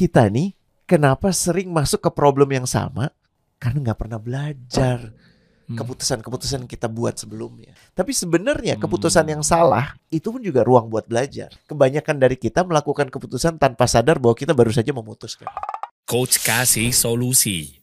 [0.00, 0.56] kita nih
[0.88, 3.12] kenapa sering masuk ke problem yang sama?
[3.60, 5.12] Karena nggak pernah belajar
[5.70, 5.78] Hmm.
[5.78, 7.70] keputusan-keputusan yang kita buat sebelumnya.
[7.94, 8.82] Tapi sebenarnya Hmm.
[8.82, 11.46] keputusan yang salah itu pun juga ruang buat belajar.
[11.70, 15.46] Kebanyakan dari kita melakukan keputusan tanpa sadar bahwa kita baru saja memutuskan.
[16.10, 17.79] Coach kasih solusi.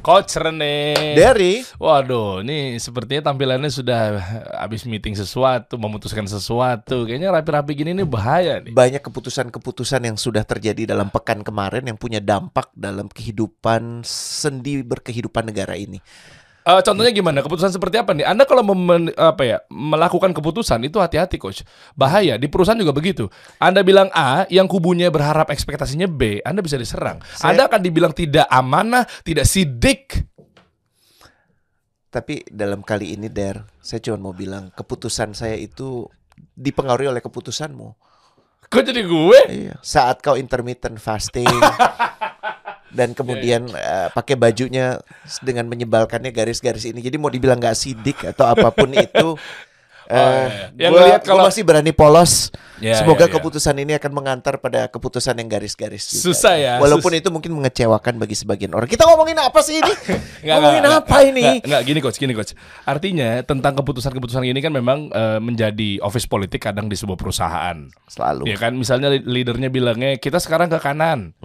[0.00, 0.94] Coach Rene.
[1.16, 4.16] Dari Waduh, ini sepertinya tampilannya sudah
[4.56, 7.04] habis meeting sesuatu, memutuskan sesuatu.
[7.04, 8.72] Kayaknya rapi-rapi gini nih bahaya nih.
[8.72, 15.52] banyak keputusan-keputusan yang sudah terjadi dalam pekan kemarin yang punya dampak dalam kehidupan sendi berkehidupan
[15.52, 16.00] negara ini.
[16.60, 17.40] Eh, contohnya gimana?
[17.40, 18.28] Keputusan seperti apa nih?
[18.28, 21.64] Anda kalau memen- apa ya melakukan keputusan itu hati-hati, coach.
[21.96, 23.32] Bahaya di perusahaan juga begitu.
[23.56, 27.24] Anda bilang A, yang kubunya berharap ekspektasinya B, Anda bisa diserang.
[27.32, 30.28] Saya- Anda akan dibilang tidak amanah, tidak sidik.
[32.10, 36.04] Tapi dalam kali ini Der, saya cuma mau bilang keputusan saya itu
[36.52, 37.88] dipengaruhi oleh keputusanmu.
[38.66, 39.40] Kok jadi gue?
[39.48, 39.74] Iya.
[39.80, 41.46] Saat kau intermittent fasting
[42.90, 44.98] dan kemudian eh, pakai bajunya
[45.40, 47.00] dengan menyebalkannya garis-garis ini.
[47.00, 49.34] Jadi mau dibilang nggak sidik atau apa pun itu.
[50.10, 50.74] Oh, iya.
[50.74, 52.50] Eh, Yang gua, gua kalau- masih berani polos.
[52.80, 53.34] Ya, Semoga ya, ya.
[53.36, 56.00] keputusan ini akan mengantar pada keputusan yang garis-garis.
[56.10, 56.32] juga.
[56.32, 58.88] Susah ya, Walaupun sus- itu mungkin mengecewakan bagi sebagian orang.
[58.88, 59.92] Kita ngomongin apa sih ini?
[60.48, 61.42] Nggak, ngomongin nggak, apa nggak, ini?
[61.44, 62.52] Nggak, nggak, gini coach, gini coach.
[62.82, 67.84] Artinya tentang keputusan-keputusan ini kan memang eh, menjadi office politik kadang di sebuah perusahaan.
[68.08, 68.48] Selalu.
[68.48, 71.36] Ya kan, misalnya leadernya bilangnya kita sekarang ke kanan.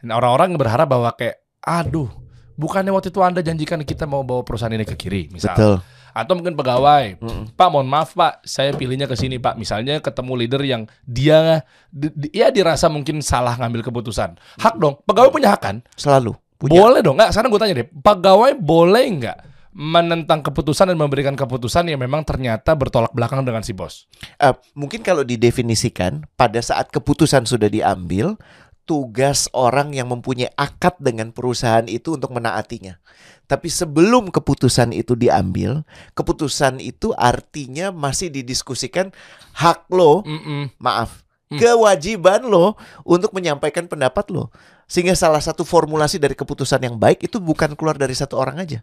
[0.00, 2.06] Nah, orang-orang berharap bahwa kayak, aduh,
[2.54, 5.58] bukannya waktu itu anda janjikan kita mau bawa perusahaan ini ke kiri, misal.
[5.58, 5.76] Betul.
[6.14, 7.18] Atau mungkin pegawai,
[7.58, 9.58] Pak, mohon maaf Pak, saya pilihnya ke sini Pak.
[9.58, 14.38] Misalnya ketemu leader yang dia, di- di- ya dirasa mungkin salah ngambil keputusan.
[14.62, 15.76] Hak dong, pegawai punya hak kan?
[15.98, 16.38] Selalu.
[16.54, 16.78] Punya.
[16.78, 17.34] Boleh dong, nggak?
[17.34, 19.38] Sekarang gue tanya deh, pegawai boleh nggak
[19.74, 24.06] menentang keputusan dan memberikan keputusan yang memang ternyata bertolak belakang dengan si bos?
[24.38, 28.38] Eh, mungkin kalau didefinisikan pada saat keputusan sudah diambil,
[28.84, 33.00] tugas orang yang mempunyai akad dengan perusahaan itu untuk menaatinya.
[33.44, 35.84] Tapi sebelum keputusan itu diambil,
[36.16, 39.12] keputusan itu artinya masih didiskusikan
[39.56, 40.72] hak lo, Mm-mm.
[40.80, 41.60] maaf, Hmm.
[41.60, 42.72] kewajiban lo
[43.04, 44.48] untuk menyampaikan pendapat lo.
[44.88, 48.80] Sehingga salah satu formulasi dari keputusan yang baik itu bukan keluar dari satu orang aja.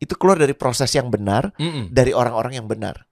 [0.00, 1.92] Itu keluar dari proses yang benar, Mm-mm.
[1.92, 3.04] dari orang-orang yang benar.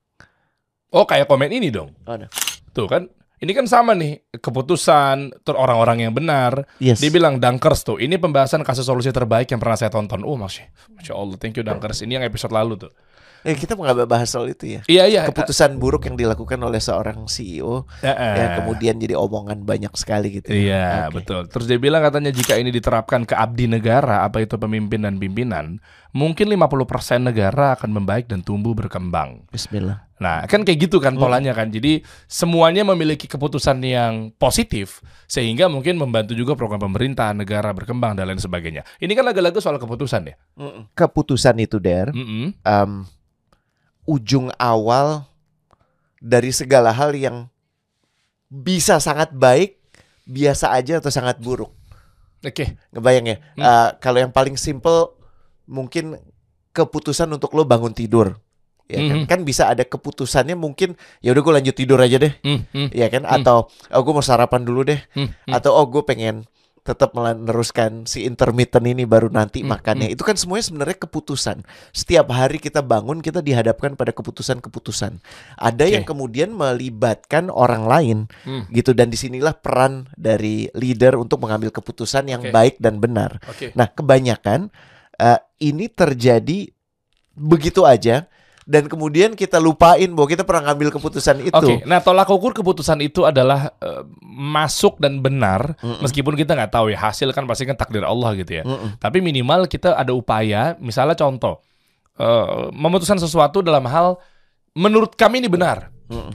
[0.96, 1.92] Oh kayak komen ini dong.
[2.08, 2.32] Ada.
[2.72, 6.64] Tuh kan, ini kan sama nih keputusan ter orang-orang yang benar.
[6.80, 7.04] Yes.
[7.04, 10.24] Dia bilang Dunkers tuh, ini pembahasan kasus solusi terbaik yang pernah saya tonton.
[10.24, 12.00] Oh masya, masya Allah, thank you Dunkers.
[12.00, 12.92] Ini yang episode lalu tuh.
[13.46, 14.80] Eh, kita nggak bahas soal itu ya.
[14.90, 15.22] Iya iya.
[15.30, 20.50] Keputusan buruk yang dilakukan oleh seorang CEO yang kemudian jadi omongan banyak sekali gitu.
[20.50, 21.22] Iya Oke.
[21.22, 21.46] betul.
[21.46, 25.78] Terus dia bilang katanya jika ini diterapkan ke abdi negara, apa itu pemimpin dan pimpinan,
[26.10, 29.46] mungkin 50% negara akan membaik dan tumbuh berkembang.
[29.54, 30.06] Bismillah.
[30.16, 31.68] Nah, kan kayak gitu kan polanya kan.
[31.68, 38.32] Jadi semuanya memiliki keputusan yang positif sehingga mungkin membantu juga program pemerintah, negara berkembang dan
[38.32, 38.80] lain sebagainya.
[38.96, 40.34] Ini kan lagu-lagu soal keputusan ya.
[40.96, 42.56] Keputusan itu der, Mm-mm.
[42.64, 43.04] em,
[44.06, 45.26] ujung awal
[46.22, 47.50] dari segala hal yang
[48.46, 49.76] bisa sangat baik,
[50.24, 51.74] biasa aja atau sangat buruk.
[52.40, 52.78] Oke.
[52.94, 53.36] Ngebayang ya?
[53.58, 53.62] Hmm.
[53.62, 55.12] Eh, kalau yang paling simple
[55.66, 56.14] mungkin
[56.70, 58.38] keputusan untuk lo bangun tidur.
[58.86, 59.18] Ya kan?
[59.18, 59.26] Mhm.
[59.26, 62.30] kan bisa ada keputusannya mungkin ya udah gue lanjut tidur aja deh.
[62.46, 63.34] Hmm, hmm, ya kan Hmm.
[63.42, 65.52] atau oh gue mau sarapan dulu deh hmm, hmm.
[65.58, 66.46] atau oh gue pengen
[66.86, 72.30] tetap meneruskan si intermittent ini baru nanti Hmm, makannya itu kan semuanya sebenarnya keputusan setiap
[72.30, 75.18] hari kita bangun kita dihadapkan pada keputusan-keputusan
[75.58, 75.92] ada Oke.
[75.92, 78.70] yang kemudian melibatkan orang lain Hmm.
[78.70, 82.54] gitu dan di sinilah peran dari leader untuk mengambil keputusan yang Oke.
[82.54, 83.74] baik dan benar Oke.
[83.74, 84.70] nah kebanyakan
[85.18, 86.70] eh, ini terjadi
[87.34, 88.30] begitu aja
[88.66, 92.98] dan kemudian kita lupain bahwa kita pernah ngambil keputusan itu Oke, nah tolak ukur keputusan
[92.98, 96.02] itu adalah eh, masuk dan benar, Mm-mm.
[96.02, 98.66] meskipun kita nggak tahu ya hasil kan pasti kan takdir Allah gitu ya.
[98.66, 98.98] Mm-mm.
[98.98, 101.62] Tapi minimal kita ada upaya, misalnya contoh,
[102.18, 104.18] eh, memutuskan sesuatu dalam hal
[104.74, 106.34] menurut kami ini benar, Mm-mm.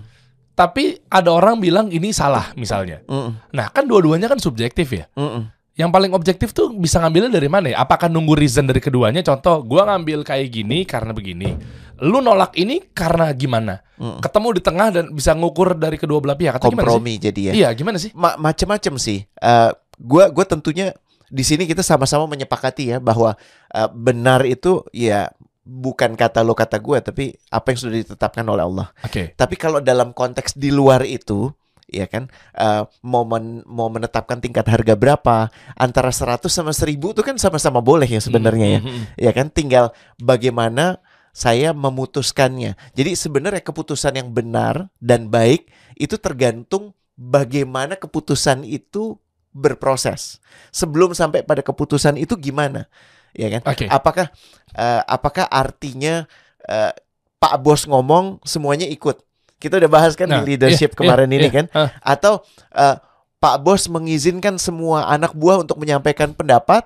[0.55, 3.03] tapi ada orang bilang ini salah misalnya.
[3.11, 3.51] Mm-mm.
[3.51, 5.11] Nah kan dua-duanya kan subjektif ya.
[5.19, 5.51] Mm-mm.
[5.71, 7.79] Yang paling objektif tuh bisa ngambilnya dari mana ya?
[7.83, 9.23] Apakah nunggu reason dari keduanya?
[9.23, 11.55] Contoh, gua ngambil kayak gini karena begini.
[12.01, 13.85] Lu nolak ini karena gimana?
[13.95, 14.19] Mm.
[14.19, 16.57] Ketemu di tengah dan bisa ngukur dari kedua belah pihak.
[16.57, 16.89] Atau gimana sih?
[16.89, 17.53] kompromi jadi ya.
[17.53, 18.09] Iya, gimana sih?
[18.11, 19.21] Ma- macem-macem sih.
[19.23, 20.97] Eh, gua gua tentunya
[21.29, 23.37] di sini kita sama-sama menyepakati ya bahwa
[23.69, 25.29] eh, benar itu ya
[25.61, 28.89] bukan kata lo kata gue tapi apa yang sudah ditetapkan oleh Allah.
[29.05, 29.37] Oke.
[29.37, 31.53] Tapi kalau dalam konteks di luar itu
[31.85, 37.21] ya kan eh, mau men- mau menetapkan tingkat harga berapa antara 100 sama 1000 itu
[37.21, 38.81] kan sama-sama boleh ya sebenarnya ya.
[38.81, 39.01] Mhm.
[39.21, 40.97] Ya kan tinggal bagaimana
[41.31, 42.75] saya memutuskannya.
[42.95, 49.19] Jadi sebenarnya keputusan yang benar dan baik itu tergantung bagaimana keputusan itu
[49.51, 50.39] berproses.
[50.71, 52.87] Sebelum sampai pada keputusan itu gimana?
[53.31, 53.61] Ya kan?
[53.67, 53.87] Oke.
[53.87, 54.27] Apakah
[54.75, 56.27] eh, apakah artinya
[56.67, 56.91] eh,
[57.39, 59.23] Pak Bos ngomong semuanya ikut?
[59.61, 61.55] Kita udah bahas kan Nah, di leadership iya, kemarin iya, ini iya.
[61.55, 61.65] kan?
[61.71, 61.89] Ah.
[62.03, 62.43] Atau
[62.75, 62.97] eh,
[63.41, 66.85] Pak Bos mengizinkan semua anak buah untuk menyampaikan pendapat,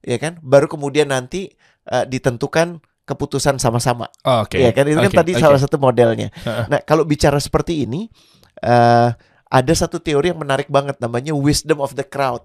[0.00, 0.38] ya kan?
[0.40, 1.54] Baru kemudian nanti
[1.88, 2.82] eh, ditentukan
[3.12, 4.08] keputusan sama-sama.
[4.24, 4.58] Oke.
[4.64, 5.42] Iya kan itu kan Oke, tadi oke.
[5.44, 6.32] salah satu modelnya.
[6.68, 8.08] Nah, kalau bicara seperti ini
[8.64, 9.08] eh
[9.52, 12.40] ada satu teori yang menarik banget namanya wisdom of the crowd.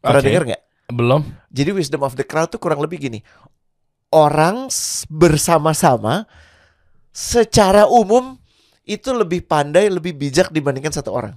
[0.00, 0.26] Pernah Oke.
[0.32, 0.62] dengar nggak?
[0.88, 1.20] Belum.
[1.52, 3.20] Jadi wisdom of the crowd tuh kurang lebih gini.
[4.08, 4.72] Orang
[5.12, 6.24] bersama-sama
[7.12, 8.40] secara umum
[8.84, 11.34] itu lebih pandai, lebih bijak dibandingkan satu orang.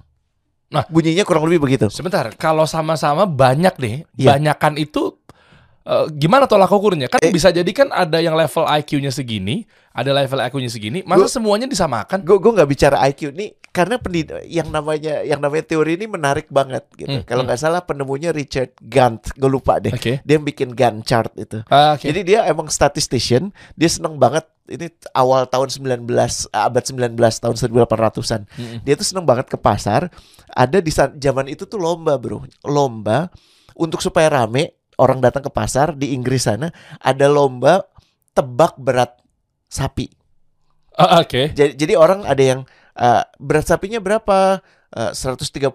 [0.68, 0.84] Nah.
[0.92, 1.88] bunyinya kurang lebih begitu.
[1.88, 4.36] Sebentar, kalau sama-sama banyak nih, Iya.
[4.36, 5.16] banyakan itu
[5.84, 7.06] eh, gimana tolak ukurnya?
[7.06, 7.30] Kan Eh.
[7.30, 11.66] bisa jadi kan ada yang level IQ-nya segini, ada level IQ-nya segini, masa Gua- semuanya
[11.66, 12.22] disamakan?
[12.22, 16.48] Gue gue nggak bicara IQ nih karena pendid yang namanya yang namanya teori ini menarik
[16.48, 17.10] banget gitu.
[17.10, 17.48] Hmm, Kalau hmm.
[17.52, 19.92] nggak salah penemunya Richard Gantt, gue lupa deh.
[19.92, 20.18] Oke.
[20.22, 21.62] Dia yang bikin Gantt chart itu.
[21.68, 22.08] Ah, Oke.
[22.08, 26.04] Jadi dia emang statistician, dia seneng banget ini awal tahun 19
[26.50, 28.44] abad 19 tahun 1800-an.
[28.52, 28.78] Mm-mm.
[28.84, 30.12] Dia tuh seneng banget ke pasar.
[30.48, 32.44] Ada di zaman itu tuh lomba, Bro.
[32.64, 33.32] Lomba
[33.72, 36.68] untuk supaya rame orang datang ke pasar di Inggris sana
[36.98, 37.86] ada lomba
[38.34, 39.18] tebak berat
[39.70, 40.10] sapi.
[40.98, 41.54] Ah, Oke.
[41.54, 42.60] Jadi, jadi orang ada yang
[42.98, 44.58] eh, berat sapinya berapa?
[44.94, 45.70] Eh, 130,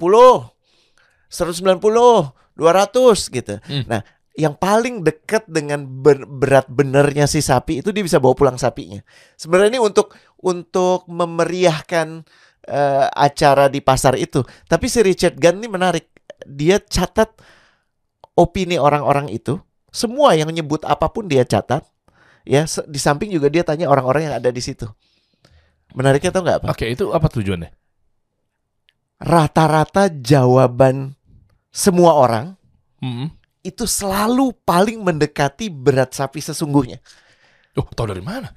[1.31, 3.55] 190, 200 gitu.
[3.63, 3.83] Hmm.
[3.87, 4.01] Nah,
[4.33, 8.99] yang paling dekat dengan ber- berat benernya si sapi itu dia bisa bawa pulang sapinya.
[9.37, 10.11] Sebenarnya ini untuk
[10.41, 12.25] untuk memeriahkan
[12.67, 14.43] eh, acara di pasar itu.
[14.67, 16.09] Tapi si Richard Gunn ini menarik.
[16.43, 17.39] Dia catat
[18.33, 19.61] opini orang-orang itu.
[19.93, 21.85] Semua yang nyebut apa pun dia catat.
[22.43, 24.89] Ya, di samping juga dia tanya orang-orang yang ada di situ.
[25.93, 26.67] Menariknya tau nggak apa?
[26.73, 27.69] Oke, itu apa tujuannya?
[29.23, 31.15] Rata-rata jawaban
[31.71, 32.59] semua orang
[32.99, 33.31] Mm-mm.
[33.63, 36.99] itu selalu paling mendekati berat sapi sesungguhnya.
[37.79, 38.51] Oh, tahu dari mana?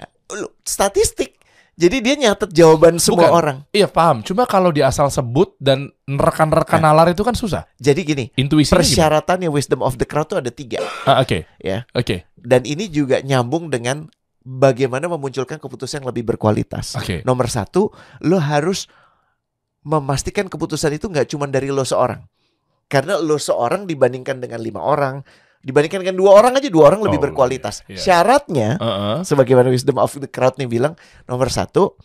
[0.65, 1.36] Statistik.
[1.77, 3.37] Jadi dia nyatet jawaban semua Bukan.
[3.37, 3.59] orang.
[3.69, 4.25] Iya paham.
[4.25, 7.69] Cuma kalau di asal sebut dan rekan-rekan nalar itu kan susah.
[7.77, 8.81] Jadi gini, gimana?
[8.81, 10.81] persyaratannya wisdom of the crowd itu ada tiga.
[11.05, 11.45] Ah, Oke.
[11.61, 11.85] Ya.
[11.93, 12.25] Oke.
[12.33, 14.09] Dan ini juga nyambung dengan
[14.41, 16.97] bagaimana memunculkan keputusan yang lebih berkualitas.
[16.97, 17.21] Oke.
[17.29, 17.93] Nomor satu,
[18.25, 18.89] lo harus
[19.85, 22.25] memastikan keputusan itu nggak cuma dari lo seorang.
[22.89, 25.21] Karena lo seorang dibandingkan dengan lima orang,
[25.65, 27.85] dibandingkan dengan dua orang aja dua orang lebih Oh, berkualitas.
[27.87, 28.03] iya, iya.
[28.03, 29.17] Syaratnya, Heeh.
[29.25, 31.97] sebagaimana wisdom of the crowd nih bilang, nomor satu,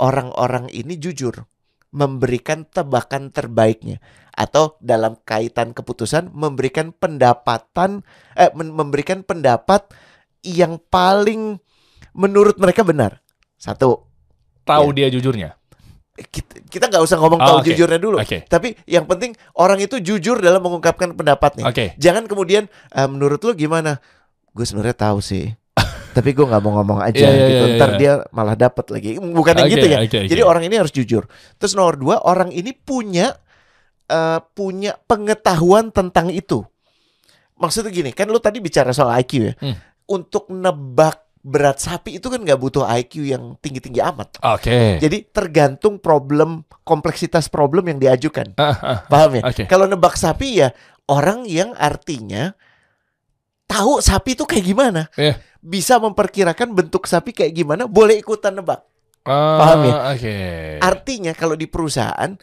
[0.00, 1.46] orang-orang ini jujur
[1.94, 4.02] memberikan tebakan terbaiknya
[4.36, 8.04] atau dalam kaitan keputusan memberikan pendapatan
[8.36, 9.88] eh memberikan pendapat
[10.44, 11.56] yang paling
[12.12, 13.24] menurut mereka benar.
[13.56, 14.04] Satu,
[14.66, 15.56] Tahu dia jujurnya.
[16.66, 17.66] Kita nggak usah ngomong Oh, tahu oke.
[17.68, 18.16] jujurnya dulu.
[18.18, 18.42] Oke.
[18.42, 21.68] Tapi yang penting orang itu jujur dalam mengungkapkan pendapatnya.
[21.68, 21.92] Oke.
[21.96, 24.00] Jangan kemudian "Eh, menurut lu gimana?
[24.50, 25.52] Gue sebenarnya tahu sih.
[26.16, 27.64] Tapi gue nggak mau ngomong aja Iya, iya, gitu.
[27.66, 27.98] iya, Ntar iya.
[27.98, 29.20] dia malah dapat lagi.
[29.20, 29.98] Bukan yang Oke, gitu ya.
[30.00, 30.30] oke, oke.
[30.32, 31.28] Jadi orang ini harus jujur.
[31.56, 33.36] Terus nomor dua, orang ini punya
[34.06, 36.62] eh, punya pengetahuan tentang itu.
[37.56, 39.52] Maksudnya gini, kan lu tadi bicara soal IQ ya.
[39.58, 39.76] Hmm.
[40.06, 44.42] Untuk nebak berat sapi itu kan nggak butuh IQ yang tinggi-tinggi amat.
[44.42, 44.98] Oke.
[44.98, 48.58] Jadi tergantung problem kompleksitas problem yang diajukan.
[48.58, 48.98] Ah, ah.
[49.06, 49.42] Paham ya?
[49.46, 49.62] Oke.
[49.70, 50.74] Kalau nebak sapi ya
[51.06, 52.50] orang yang artinya
[53.70, 55.06] tahu sapi itu kayak gimana.
[55.14, 55.38] Iya.
[55.62, 58.82] Bisa memperkirakan bentuk sapi kayak gimana, boleh ikutan nebak.
[59.22, 59.94] Ah, Paham ya?
[60.18, 60.36] Oke.
[60.82, 62.34] Artinya kalau di perusahaan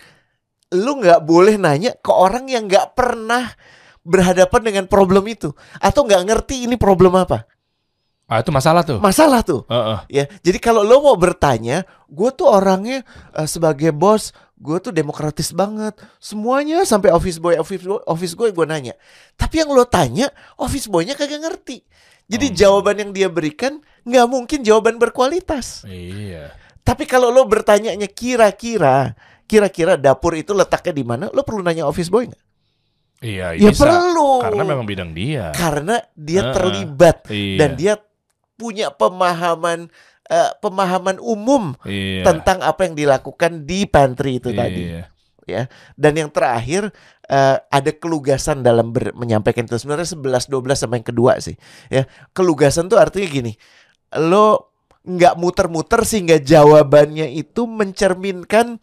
[0.73, 3.51] lu nggak boleh nanya ke orang yang nggak pernah
[4.03, 7.47] berhadapan dengan problem itu atau nggak ngerti ini problem apa.
[8.23, 8.97] Ah, itu masalah tuh.
[8.97, 9.61] Masalah tuh.
[9.67, 9.99] Heeh.
[10.09, 13.03] Ya, jadi kalau lo mau bertanya, gue tuh orangnya
[13.35, 15.93] eh, sebagai bos, gue tuh demokratis banget.
[16.17, 18.95] Semuanya sampai office boy, office boy, office gue gue nanya.
[19.35, 21.83] Tapi yang lo tanya, office boynya kagak ngerti.
[22.23, 22.55] Jadi Hmm.
[22.55, 25.83] jawaban yang dia berikan nggak mungkin jawaban berkualitas.
[25.83, 26.55] Iya.
[26.79, 29.13] Tapi kalau lo bertanyanya kira-kira,
[29.43, 32.43] kira-kira dapur itu letaknya di mana, lo perlu nanya office boy nggak?
[33.19, 33.83] Iya, Ya bisa.
[33.83, 34.43] perlu.
[34.43, 35.51] Karena memang bidang dia.
[35.51, 36.53] Karena dia Heeh.
[36.55, 37.57] terlibat Iya.
[37.59, 37.93] dan dia
[38.55, 39.89] punya pemahaman
[40.29, 42.23] eh, pemahaman umum iya.
[42.23, 45.03] tentang apa yang dilakukan di pantry itu tadi Iya.
[45.43, 45.61] ya.
[45.99, 46.91] Dan yang terakhir
[47.27, 51.55] eh, ada kelugasan dalam ber- menyampaikan itu sebenarnya 11 12 sama yang kedua sih.
[51.91, 53.53] Ya, kelugasan tuh artinya gini.
[54.15, 54.71] Lo
[55.03, 58.79] nggak muter-muter sehingga jawabannya itu mencerminkan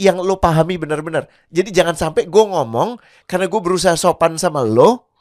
[0.00, 1.28] yang lo pahami benar-benar.
[1.52, 2.96] Jadi jangan sampai gue ngomong
[3.28, 5.11] karena gue berusaha sopan sama lo,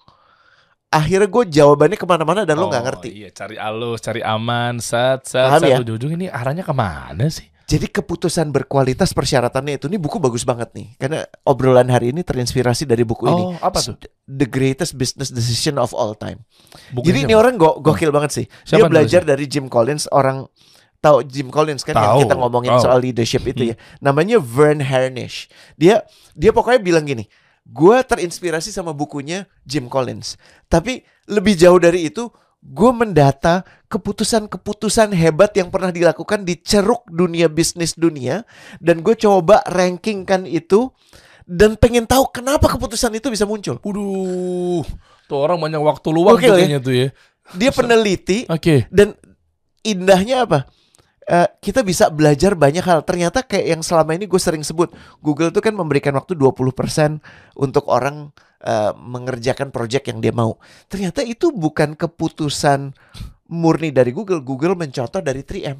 [0.92, 3.10] akhirnya gue jawabannya ke mana-mana dan lo nggak Oh, ngerti.
[3.16, 5.24] Iya, cari alus, cari aman, Paham set.
[5.66, 5.80] ya?
[5.80, 7.48] Ujung-ujung ini arahnya ke mana sih?
[7.64, 12.84] Jadi keputusan berkualitas persyaratannya itu ini buku bagus banget nih karena obrolan hari ini terinspirasi
[12.84, 13.44] dari buku ini.
[13.48, 13.96] Oh, apa tuh?
[14.28, 16.44] The Greatest Business Decision of All Time.
[16.92, 17.40] Bukunya Jadi ini siapa?
[17.40, 18.46] orang go gokil banget sih.
[18.68, 20.52] Siapa Dia belajar dari Jim Collins orang
[21.00, 22.84] tahu Jim Collins kan yang Tahu, kita ngomongin tahu.
[22.84, 23.76] soal leadership itu ya.
[24.04, 25.48] Namanya Vern Harnish.
[25.80, 26.04] Dia
[26.36, 27.24] dia pokoknya bilang gini,
[27.65, 30.36] gue terinspirasi sama bukunya Jim Collins.
[30.68, 32.27] Tapi lebih jauh dari itu,
[32.62, 38.46] gue mendata keputusan-keputusan hebat yang pernah dilakukan di ceruk dunia bisnis dunia
[38.77, 40.94] dan gue coba rankingkan itu
[41.50, 43.82] dan pengen tahu kenapa keputusan itu bisa muncul.
[43.82, 44.86] Waduh,
[45.25, 46.58] tuh orang banyak waktu luang Gokil tuh ya?
[46.62, 47.08] kayaknya tuh ya.
[47.58, 48.88] Dia peneliti Oke.
[48.94, 49.18] dan
[49.84, 50.70] indahnya apa?
[51.32, 53.08] Eh, kita bisa belajar banyak hal.
[53.08, 54.92] Ternyata kayak yang selama ini gue sering sebut,
[55.24, 57.24] Google tuh kan memberikan waktu 20%
[57.56, 60.60] untuk orang eh, mengerjakan project yang dia mau.
[60.92, 62.92] Ternyata itu bukan keputusan
[63.48, 64.44] murni dari Google.
[64.44, 65.80] Google mencontoh dari 3M.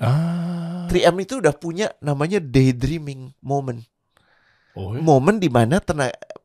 [0.00, 0.88] Ah.
[0.88, 3.84] 3M itu udah punya namanya daydreaming moment.
[4.72, 5.04] Oh, ya?
[5.04, 5.76] Momen di mana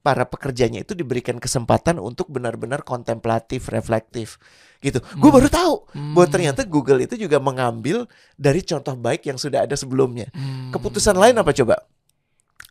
[0.03, 4.41] para pekerjanya itu diberikan kesempatan untuk benar-benar kontemplatif, reflektif,
[4.83, 4.99] gitu.
[5.15, 5.37] Gue Hmm.
[5.39, 5.73] baru tahu
[6.13, 6.33] bahwa Hmm.
[6.35, 8.03] ternyata Google itu juga mengambil
[8.35, 10.27] dari contoh baik yang sudah ada sebelumnya.
[10.29, 10.69] Hmm.
[10.69, 11.87] Keputusan lain apa coba?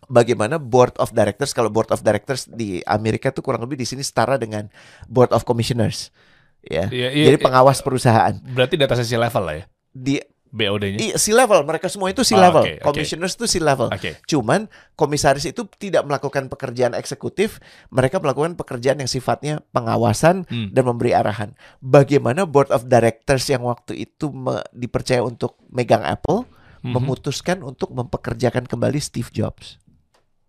[0.07, 4.04] Bagaimana board of directors kalau board of directors di Amerika tuh kurang lebih di sini
[4.04, 4.69] setara dengan
[5.09, 6.12] board of commissioners,
[6.61, 6.90] ya.
[6.92, 7.45] Iya, iya, Jadi iya.
[7.45, 9.64] pengawas perusahaan Berarti di atas sisi level lah ya.
[9.88, 10.21] di
[10.52, 11.00] BOD-nya.
[11.00, 12.85] i- C level mereka semua itu C Ah, level, oke, oke.
[12.85, 13.88] commissioners itu C level.
[13.88, 14.21] Oke.
[14.23, 17.56] Cuman komisaris itu tidak melakukan pekerjaan eksekutif,
[17.88, 20.68] mereka melakukan pekerjaan yang sifatnya pengawasan Hmm.
[20.71, 21.56] dan memberi arahan.
[21.78, 24.28] Bagaimana board of directors yang waktu itu
[24.71, 26.44] dipercaya untuk megang Apple
[26.80, 26.92] Mhm.
[26.92, 29.80] memutuskan untuk mempekerjakan kembali Steve Jobs.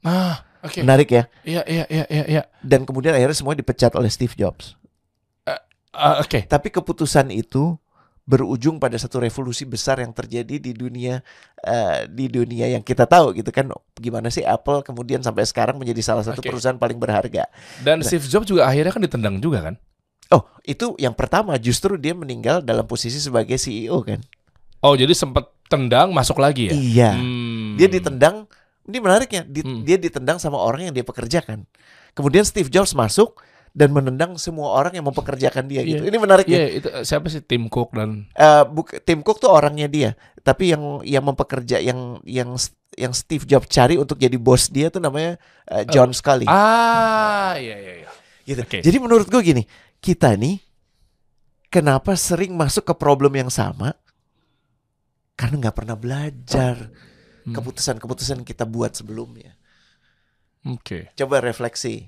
[0.01, 0.83] Ah, oke.
[0.83, 1.23] Menarik ya.
[1.41, 2.43] Iya, iya, iya, iya, iya.
[2.59, 4.75] Dan kemudian akhirnya semua dipecat oleh Steve Jobs.
[5.93, 6.43] Ah, oke.
[6.43, 7.77] Tapi keputusan itu
[8.23, 11.19] berujung pada satu revolusi besar yang terjadi di dunia
[11.59, 13.67] eh, di dunia yang kita tahu gitu kan
[13.99, 16.47] gimana sih Apple kemudian sampai sekarang menjadi salah satu Oke.
[16.47, 17.51] perusahaan paling berharga.
[17.83, 19.75] Dan Steve Jobs juga akhirnya kan ditendang juga kan?
[20.31, 24.23] Oh, itu yang pertama justru dia meninggal dalam posisi sebagai CEO kan.
[24.79, 26.73] Oh, jadi sempat tendang masuk lagi ya?
[26.73, 27.11] Iya.
[27.15, 27.75] Hmm.
[27.75, 28.47] Dia ditendang,
[28.83, 29.83] ini menariknya, di- Hmm.
[29.83, 31.67] dia ditendang sama orang yang dia pekerjakan.
[32.15, 33.39] Kemudian Steve Jobs masuk
[33.73, 36.05] dan menendang semua orang yang mempekerjakan dia gitu.
[36.05, 36.09] Iya.
[36.13, 36.67] Ini menarik Iya, ya.
[36.77, 38.29] itu eh, siapa sih Tim Cook dan
[38.69, 42.53] buk- Tim Cook tuh orangnya dia, tapi yang yang mempekerja yang yang
[42.93, 46.45] yang Steve Jobs cari untuk jadi bos dia tuh namanya eh, John Scully.
[46.45, 48.09] Ah, iya iya iya.
[48.45, 48.61] gitu.
[48.61, 48.77] oke.
[48.85, 49.63] Jadi menurut gue gini,
[49.97, 50.61] kita nih
[51.67, 53.97] kenapa sering masuk ke problem yang sama?
[55.33, 56.93] Karena nggak pernah belajar
[57.43, 57.51] Hmm.
[57.51, 59.59] keputusan-keputusan kita buat sebelumnya.
[60.63, 61.11] Oke.
[61.11, 62.07] Coba refleksi.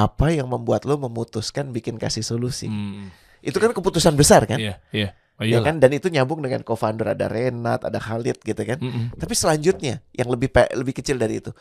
[0.00, 2.72] Apa yang membuat lo memutuskan bikin kasih solusi?
[2.72, 3.12] Hmm.
[3.44, 4.56] Itu kan keputusan besar kan?
[4.56, 5.12] Iya, iya.
[5.36, 5.72] Oh, Ya iyalah.
[5.72, 5.76] kan?
[5.80, 8.76] Dan itu nyambung dengan co-founder ada Renat, ada Khalid gitu kan.
[8.76, 9.16] Mm-mm.
[9.16, 11.52] Tapi selanjutnya yang lebih lebih kecil dari itu.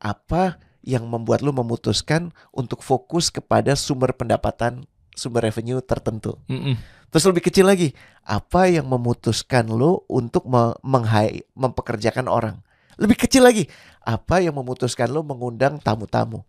[0.00, 4.84] Apa yang membuat lo memutuskan untuk fokus kepada sumber pendapatan,
[5.16, 6.36] sumber revenue tertentu?
[6.48, 6.76] Mm-mm.
[7.08, 12.60] Terus lebih kecil lagi, apa yang memutuskan lo untuk me- menghai- mempekerjakan orang?
[13.00, 13.64] Lebih kecil lagi,
[14.04, 16.44] apa yang memutuskan lo mengundang tamu-tamu?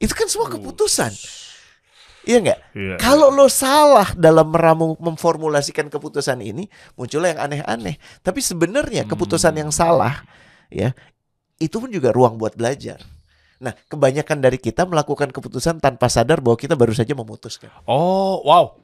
[0.00, 1.12] Itu kan semua keputusan.
[2.24, 2.60] Iya nggak?
[2.76, 2.96] Iya.
[3.00, 7.96] Kalau lo salah dalam meramu memformulasikan keputusan ini, munculnya yang aneh-aneh.
[8.20, 10.24] Tapi sebenarnya keputusan yang salah,
[10.68, 10.92] ya,
[11.56, 13.00] itu pun juga ruang buat belajar.
[13.60, 17.68] Nah, kebanyakan dari kita melakukan keputusan tanpa sadar bahwa kita baru saja memutuskan.
[17.84, 18.80] Oh, wow.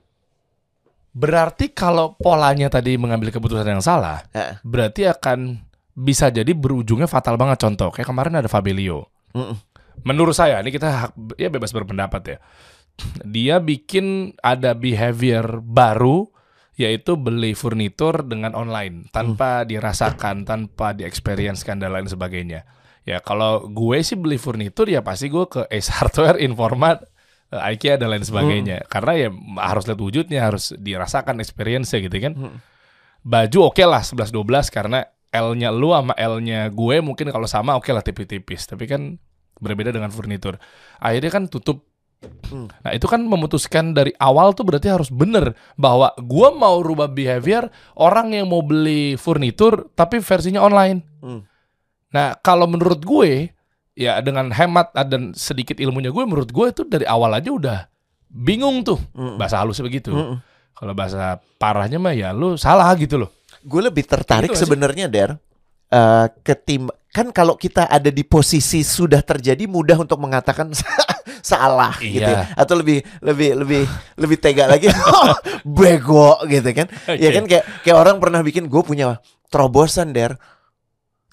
[1.16, 4.61] Berarti kalau polanya tadi mengambil keputusan yang salah, Heeh.
[4.61, 5.64] berarti akan
[5.96, 7.88] bisa jadi berujungnya fatal banget contoh.
[7.88, 9.08] Kayak kemarin ada Fabelio.
[9.32, 9.56] Mm-mm.
[10.05, 12.38] Menurut saya, ini kita hak, ya bebas berpendapat ya.
[13.25, 16.29] Dia bikin ada behavior baru
[16.76, 22.69] yaitu beli furnitur dengan online tanpa dirasakan, tanpa diexperiencekan dan lain sebagainya.
[23.09, 27.00] Ya kalau gue sih beli furnitur ya pasti gue ke Ace Hardware, Informat,
[27.49, 28.85] eh, IKEA dan lain sebagainya.
[28.93, 29.29] Karena ya
[29.65, 32.37] harus lihat wujudnya, harus dirasakan experience gitu kan.
[32.37, 32.59] Hmm.
[33.25, 35.00] Baju oke lah 11 12 karena
[35.33, 38.69] L-nya lu sama L-nya gue mungkin kalau sama oke lah tipis-tipis.
[38.69, 39.17] Tapi kan
[39.60, 40.60] berbeda dengan furnitur.
[41.00, 41.84] Akhirnya kan tutup.
[42.48, 42.66] Hmm.
[42.82, 47.68] Nah itu kan memutuskan dari awal tuh berarti harus bener bahwa gue mau rubah behavior
[47.92, 51.04] orang yang mau beli furnitur tapi versinya online.
[51.20, 51.44] Hmm.
[52.16, 53.52] Nah kalau menurut gue
[53.96, 57.78] ya dengan hemat dan sedikit ilmunya gue menurut gue itu dari awal aja udah
[58.28, 59.40] bingung tuh Mm-mm.
[59.40, 60.12] bahasa halusnya begitu.
[60.12, 60.40] Mm-mm.
[60.76, 63.32] Kalau bahasa parahnya mah ya lu salah gitu loh.
[63.64, 65.40] Gue lebih tertarik Gitu sebenarnya Der
[65.87, 70.69] eh ketim kan kalau kita ada di posisi sudah terjadi mudah untuk mengatakan
[71.47, 72.43] salah gitu Iya.
[72.43, 72.59] ya.
[72.59, 73.83] atau lebih lebih lebih
[74.19, 74.90] lebih tega lagi
[75.78, 77.37] bego gitu kan ya Oke.
[77.38, 80.35] kan kayak kayak orang pernah bikin gue punya terobosan der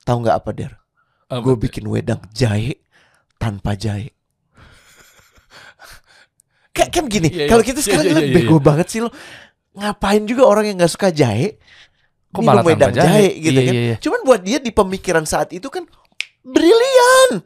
[0.06, 0.72] tahu nggak apa der
[1.28, 2.78] Apa gue bikin wedang jahe
[3.42, 4.14] tanpa jahe
[6.76, 7.50] kayak kan gini Iya, iya.
[7.50, 8.64] kalau kita Iya, sekarang iya, ngeliat iya, bego iya.
[8.64, 9.10] banget sih lo
[9.74, 11.58] ngapain juga orang yang nggak suka jahe
[12.34, 13.28] Kok minum malah wedang jahe, jahe?
[13.38, 13.98] gitu Iya, kan iya, iya.
[14.02, 15.86] cuman buat dia di pemikiran saat itu kan
[16.42, 17.46] brilian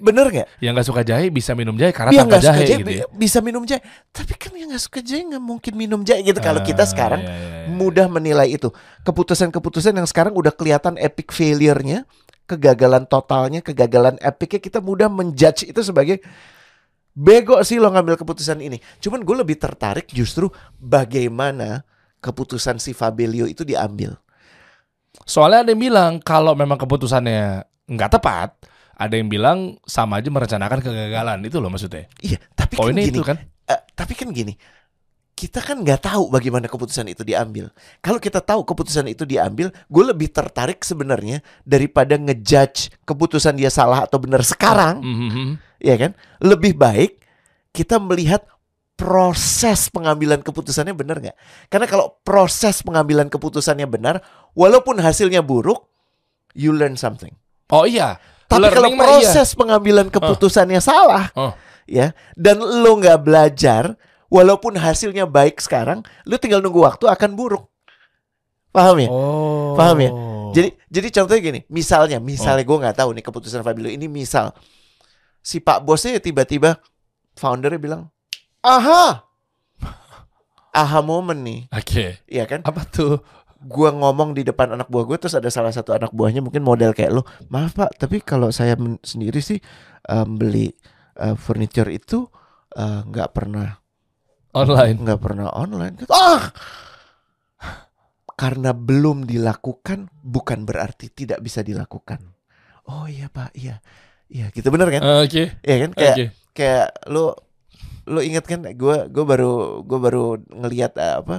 [0.00, 2.64] bener nggak yang nggak suka jahe bisa minum jahe karena yang tanpa nggak suka jahe,
[2.64, 3.04] jahe gitu ya.
[3.12, 6.64] bisa minum jahe tapi kan yang nggak suka jahe nggak mungkin minum jahe gitu kalau
[6.64, 7.68] kita Ah, sekarang iya, iya, iya.
[7.68, 8.72] mudah menilai itu
[9.04, 12.08] keputusan-keputusan yang sekarang udah kelihatan epic failure-nya
[12.48, 16.24] kegagalan totalnya kegagalan epicnya kita mudah menjudge itu sebagai
[17.12, 20.48] bego sih lo ngambil keputusan ini cuman gue lebih tertarik justru
[20.80, 21.84] bagaimana
[22.18, 24.18] keputusan si Fabelio itu diambil
[25.26, 28.54] Soalnya ada yang bilang kalau memang keputusannya nggak tepat,
[28.94, 32.06] ada yang bilang sama aja merencanakan kegagalan itu loh maksudnya.
[32.22, 33.36] iya tapi Poinnya kan gini itu kan.
[33.68, 34.54] Eh, tapi kan gini,
[35.34, 37.68] kita kan nggak tahu bagaimana keputusan itu diambil.
[37.98, 44.06] Kalau kita tahu keputusan itu diambil, gue lebih tertarik sebenarnya daripada ngejudge keputusan dia salah
[44.06, 45.46] atau benar sekarang, Mhm.
[45.82, 46.12] ya kan?
[46.38, 47.22] Lebih baik
[47.74, 48.46] kita melihat
[48.98, 51.36] proses pengambilan keputusannya benar nggak?
[51.70, 54.18] Karena kalau proses pengambilan keputusannya benar,
[54.58, 55.86] walaupun hasilnya buruk,
[56.58, 57.30] you learn something.
[57.70, 58.18] Oh iya.
[58.50, 59.12] Tapi kalau Learning mah iya.
[59.22, 61.52] proses pengambilan keputusannya salah, Oh.
[61.84, 63.94] ya, dan lo nggak belajar,
[64.32, 67.68] walaupun hasilnya baik sekarang, lo tinggal nunggu waktu akan buruk.
[68.72, 69.08] Paham ya?
[69.12, 69.76] Oh.
[69.76, 70.10] Paham ya?
[70.56, 72.68] Jadi, jadi contohnya gini, misalnya, misalnya Oh.
[72.72, 74.56] gue nggak tahu nih keputusan Fabio ini misal
[75.44, 76.80] si Pak Bosnya tiba-tiba
[77.36, 78.08] foundernya bilang,
[78.62, 79.24] aha,
[80.72, 82.18] aha momen nih, Oke.
[82.26, 82.62] ya kan?
[82.62, 83.20] Apa tuh?
[83.58, 86.94] Gua ngomong di depan anak buah gue terus ada salah satu anak buahnya mungkin model
[86.94, 89.58] kayak lo maaf pak tapi kalau saya sendiri sih
[90.06, 90.70] em, beli
[91.18, 92.22] eh, furniture itu
[92.78, 93.74] eh, nggak pernah
[94.54, 94.94] Online.
[95.02, 96.54] nggak pernah online ah
[98.38, 102.22] karena belum dilakukan bukan berarti tidak bisa dilakukan
[102.86, 103.82] oh iya pak iya
[104.30, 105.58] iya gitu bener kan Oke.
[105.66, 106.26] Iya kan kayak Oke.
[106.54, 107.34] kayak lo
[108.08, 111.36] lo inget kan gue gue baru gue baru ngelihat eh, apa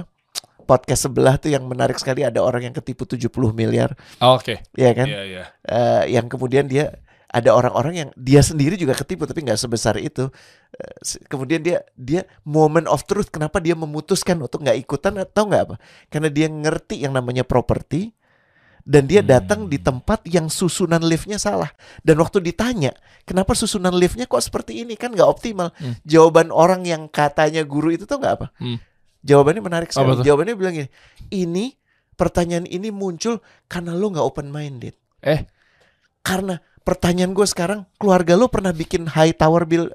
[0.64, 3.90] podcast sebelah tuh yang menarik sekali ada orang yang ketipu 70 miliar
[4.22, 4.62] Oke.
[4.72, 5.44] ya kan Iya, iya.
[5.60, 6.94] Eh, yang kemudian dia
[7.26, 10.30] ada orang-orang yang dia sendiri juga ketipu tapi nggak sebesar itu
[10.98, 15.62] se- kemudian dia dia moment of truth kenapa dia memutuskan untuk nggak ikutan atau nggak
[15.62, 18.14] apa karena dia ngerti yang namanya properti
[18.82, 21.68] dan dia datang di tempat yang susunan liftnya salah
[22.00, 25.94] dan waktu ditanya kenapa susunan liftnya kok seperti ini kan nggak optimal Hmm.
[26.02, 28.78] jawaban orang yang katanya guru itu tuh nggak apa Hmm.
[29.20, 30.24] jawabannya menarik sekali tuh?
[30.24, 30.88] jawabannya bilang gini
[31.30, 31.64] ini
[32.14, 35.44] pertanyaan ini muncul karena lo nggak open minded Eh.
[36.20, 39.92] karena pertanyaan gue sekarang keluarga lo pernah bikin high tower build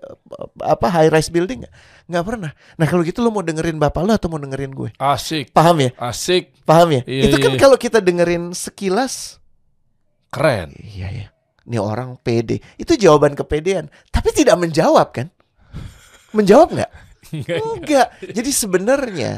[0.62, 1.74] apa high rise building nggak?
[2.10, 2.52] Nggak pernah.
[2.78, 4.90] Nah kalau gitu lo mau dengerin bapak lo atau mau dengerin gue?
[5.02, 5.52] Asik.
[5.52, 5.92] paham ya?
[5.98, 6.54] Asik.
[6.64, 7.02] paham ya?
[7.06, 7.60] Iya, itu kan iya.
[7.60, 9.42] kalau kita dengerin sekilas
[10.30, 10.76] Keren.
[10.84, 11.28] iya ya
[11.66, 12.62] ini orang pede.
[12.78, 13.90] Itu jawaban kepedean.
[14.14, 15.28] Tapi tidak menjawab kan?
[16.30, 16.92] Menjawab nggak?
[17.74, 19.32] Enggak jadi sebenarnya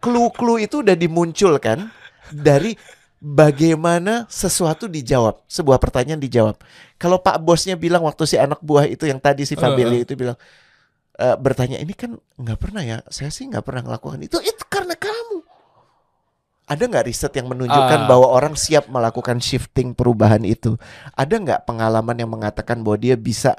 [0.00, 1.92] clue-clue itu udah dimunculkan
[2.32, 2.72] dari
[3.20, 5.44] bagaimana sesuatu dijawab?
[5.44, 6.56] Sebuah pertanyaan dijawab.
[6.96, 10.40] Kalau pak bosnya bilang waktu si anak buah itu yang tadi si Fabelio itu bilang
[11.20, 12.98] eh, bertanya ini kan nggak pernah ya?
[13.12, 14.40] Saya sih nggak pernah melakukan itu.
[14.40, 15.44] Itu karena kamu.
[16.70, 18.08] Ada nggak riset yang menunjukkan Ah.
[18.08, 20.80] bahwa orang siap melakukan shifting perubahan itu?
[21.18, 23.52] Ada nggak pengalaman yang mengatakan bahwa dia bisa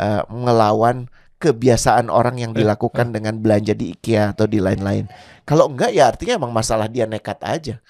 [0.00, 5.10] eh, melawan kebiasaan orang yang dilakukan dengan belanja di IKEA atau di lain-lain?
[5.42, 7.82] Kalau enggak ya artinya emang masalah dia nekat aja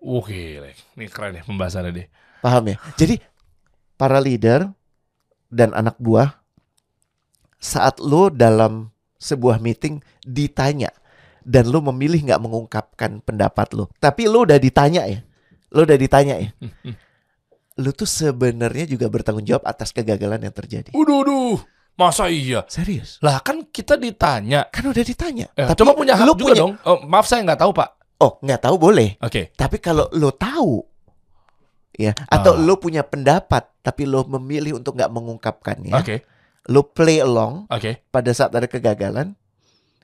[0.00, 0.56] Oke,
[0.96, 2.06] ini keren ya pembahasannya deh.
[2.40, 2.76] Paham ya?
[2.96, 3.20] Jadi
[4.00, 4.72] para leader
[5.52, 6.40] dan anak buah
[7.60, 8.88] saat lo dalam
[9.20, 10.88] sebuah meeting ditanya
[11.44, 15.20] dan lo memilih nggak mengungkapkan pendapat lo, tapi lo udah ditanya ya,
[15.68, 16.48] lo udah ditanya ya,
[17.84, 20.88] lo tuh sebenarnya juga bertanggung jawab atas kegagalan yang terjadi.
[20.96, 21.60] Uduh, uduh.
[22.00, 22.64] Masa iya?
[22.64, 23.20] Serius?
[23.20, 24.64] Lah kan kita ditanya.
[24.72, 25.52] Kan udah ditanya.
[25.52, 26.72] Eh, tapi coba punya hak lo juga punya- dong.
[26.88, 27.99] Oh, maaf saya nggak tahu pak.
[28.20, 29.16] Oh nggak tahu boleh.
[29.18, 29.48] Oke.
[29.52, 30.84] Tapi kalau lo tahu,
[31.94, 32.60] ya, atau Ah.
[32.60, 36.16] lo punya pendapat, tapi lo memilih untuk nggak mengungkapkannya, Oke.
[36.68, 38.04] lo play along Oke.
[38.08, 39.32] pada saat ada kegagalan,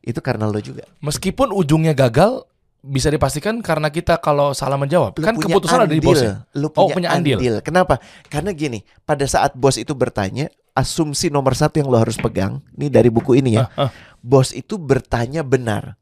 [0.00, 0.88] itu karena lo juga.
[0.98, 2.44] Meskipun ujungnya gagal,
[2.80, 5.12] bisa dipastikan karena kita kalau salah menjawab.
[5.12, 6.06] Lo kan keputusan ada di andil.
[6.06, 6.34] bosnya.
[6.54, 7.58] Lo Oh, punya, punya andil.
[7.60, 7.98] Kenapa?
[8.26, 12.88] Karena gini, pada saat bos itu bertanya, asumsi nomor satu yang lo harus pegang, ini
[12.88, 13.90] dari buku ini ya, Ah, ah.
[14.20, 15.96] bos itu bertanya benar,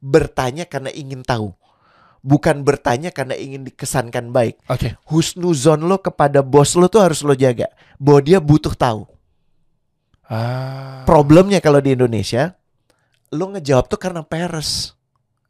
[0.00, 1.52] bertanya karena ingin tahu,
[2.24, 4.60] bukan bertanya karena ingin dikesankan baik.
[10.30, 11.02] Ah.
[11.04, 12.54] Problemnya kalau di Indonesia,
[13.34, 14.94] lu ngejawab tuh karena peres.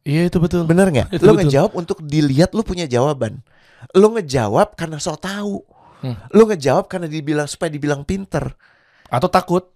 [0.01, 0.65] Iya itu betul.
[0.65, 1.13] Bener nggak?
[1.21, 1.45] Lu betul.
[1.45, 3.45] ngejawab untuk dilihat lu punya jawaban.
[3.93, 5.61] Lu ngejawab karena so tahu.
[6.01, 6.17] Hmm.
[6.33, 8.57] Lu ngejawab karena dibilang supaya dibilang pinter.
[9.05, 9.69] Atau takut.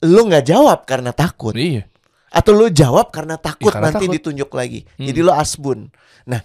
[0.00, 1.52] Lu nggak jawab karena takut.
[1.52, 1.91] Iya.
[2.32, 4.16] Atau lu jawab karena takut Iya, karena nanti takut.
[4.16, 4.80] ditunjuk lagi.
[4.96, 5.06] Hmm.
[5.06, 5.92] Jadi lu asbun.
[6.24, 6.40] Nah,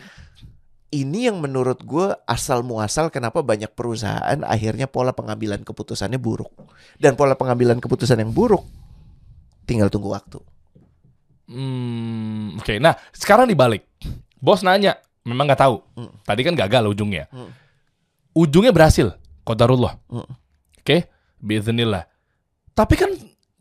[0.91, 6.51] ini yang menurut gue asal muasal kenapa banyak perusahaan akhirnya pola pengambilan keputusannya buruk.
[6.99, 8.67] Dan pola pengambilan keputusan yang buruk
[9.63, 10.39] tinggal tunggu waktu.
[11.47, 12.75] Hmm, oke.
[12.79, 13.87] Nah, sekarang dibalik.
[14.37, 15.79] Bos nanya, memang nggak tahu.
[15.95, 16.11] Hmm.
[16.27, 17.31] Tadi kan gagal ujungnya.
[17.31, 17.51] Hmm.
[18.35, 19.15] Ujungnya berhasil.
[19.47, 19.95] Qadarullah.
[20.11, 20.27] Hmm.
[20.83, 21.07] Oke,
[21.39, 22.03] biiznillah.
[22.75, 23.11] Tapi kan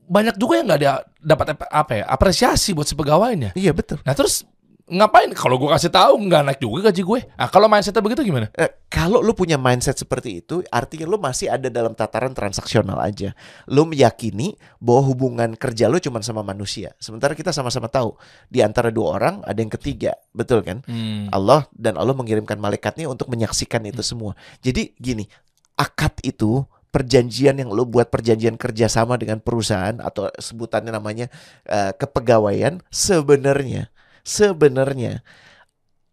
[0.06, 3.52] banyak juga yang nggak ada dapat apa- ya apresiasi buat si pegawainya.
[3.58, 3.98] Iya betul.
[4.06, 4.46] Nah terus
[4.86, 5.26] ngapain?
[5.34, 7.20] Kalau gue kasih tahu nggak naik juga gaji gue.
[7.34, 8.46] Ah kalau mindsetnya begitu gimana?
[8.54, 13.34] Eh, kalau lu punya mindset seperti itu, artinya lu masih ada dalam tataran transaksional aja.
[13.66, 16.94] Lu meyakini bahwa hubungan kerja lu cuma sama manusia.
[17.02, 18.14] Sementara kita sama-sama tahu
[18.46, 20.86] di antara dua orang ada yang ketiga, betul kan?
[20.86, 21.26] Hmm.
[21.34, 24.38] Allah dan Allah mengirimkan malaikatnya untuk menyaksikan itu semua.
[24.62, 25.26] Jadi gini,
[25.74, 31.26] akad itu perjanjian yang lo buat perjanjian kerjasama dengan perusahaan atau sebutannya namanya
[31.68, 33.92] eh, kepegawaian sebenarnya
[34.26, 35.20] sebenarnya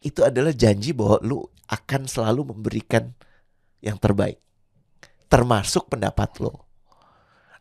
[0.04, 1.40] itu adalah janji bahwa lu
[1.72, 3.16] akan selalu memberikan
[3.80, 4.44] yang terbaik
[5.34, 6.63] termasuk pendapat lo.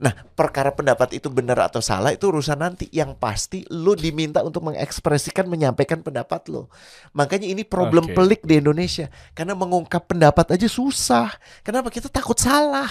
[0.03, 2.91] Nah, perkara pendapat itu benar atau salah itu urusan nanti.
[2.91, 6.67] Yang pasti lu diminta untuk mengekspresikan, menyampaikan pendapat lo.
[7.15, 8.15] Makanya ini problem Oke.
[8.19, 9.07] pelik di Indonesia.
[9.31, 11.31] Karena mengungkap pendapat aja susah.
[11.62, 11.87] Kenapa?
[11.95, 12.91] Kita takut salah.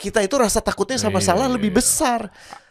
[0.00, 1.78] Kita itu rasa takutnya sama Iya, salah iya, lebih iya.
[1.78, 2.20] besar.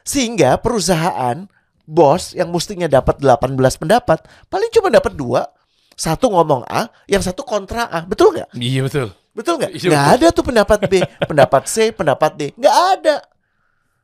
[0.02, 1.46] Sehingga perusahaan,
[1.86, 5.46] bos yang mestinya dapat 18 pendapat, paling cuma dapat dua.
[5.94, 8.02] Satu ngomong A, yang satu kontra A.
[8.10, 8.50] Betul nggak?
[8.58, 9.08] Iya betul.
[9.32, 9.72] Betul nggak?
[9.78, 10.18] Iya, Nggak betul.
[10.18, 10.94] ada tuh pendapat B,
[11.30, 12.42] pendapat C, pendapat D.
[12.58, 13.16] Nggak ada.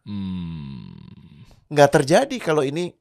[0.08, 0.96] Hmm.
[1.68, 2.96] Nggak terjadi kalau ini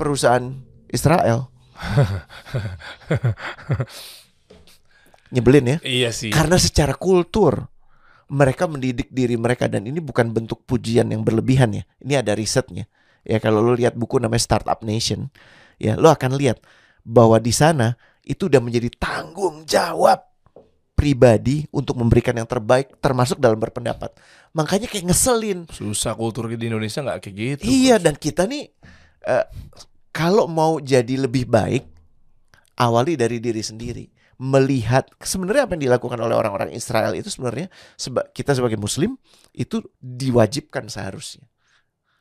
[0.00, 0.56] perusahaan
[0.88, 1.52] Israel.
[5.36, 5.78] Nyebelin ya.
[5.84, 6.32] Iya sih.
[6.32, 7.68] Karena secara kultur
[8.32, 11.84] mereka mendidik diri mereka dan ini bukan bentuk pujian yang berlebihan ya.
[12.00, 12.88] Ini ada risetnya.
[13.20, 15.28] Ya kalau lu lihat buku namanya Startup Nation,
[15.76, 16.64] ya lu akan lihat
[17.04, 20.29] bahwa di sana itu udah menjadi tanggung jawab
[21.00, 24.12] pribadi untuk memberikan yang terbaik termasuk dalam berpendapat.
[24.52, 25.64] Makanya kayak ngeselin.
[25.72, 27.62] Susah kultur di Indonesia nggak kayak gitu.
[27.64, 28.68] Iya dan kita nih
[29.24, 29.46] eh,
[30.12, 31.88] kalau mau jadi lebih baik
[32.76, 34.04] awali dari diri sendiri.
[34.36, 39.16] Melihat sebenarnya apa yang dilakukan oleh orang-orang Israel itu sebenarnya seba- kita sebagai muslim
[39.52, 41.44] itu diwajibkan seharusnya.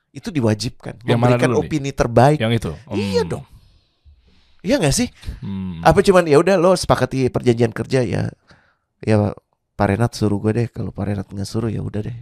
[0.09, 1.67] Itu diwajibkan Yang memberikan dulu nih?
[1.67, 2.37] opini terbaik.
[2.39, 2.71] Yang itu.
[2.91, 3.31] Iya Hmm.
[3.31, 3.45] dong.
[4.59, 5.07] Iya nggak sih?
[5.39, 5.79] Hmm.
[5.79, 8.27] Apa cuman ya udah lo sepakati perjanjian kerja ya
[9.03, 9.31] ya
[9.79, 12.17] Pak Renat suruh gue deh kalau Pak Renat nggak suruh ya udah deh.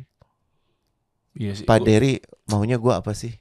[1.38, 1.66] Iya sih.
[1.66, 3.34] Pak Dery maunya gue apa sih?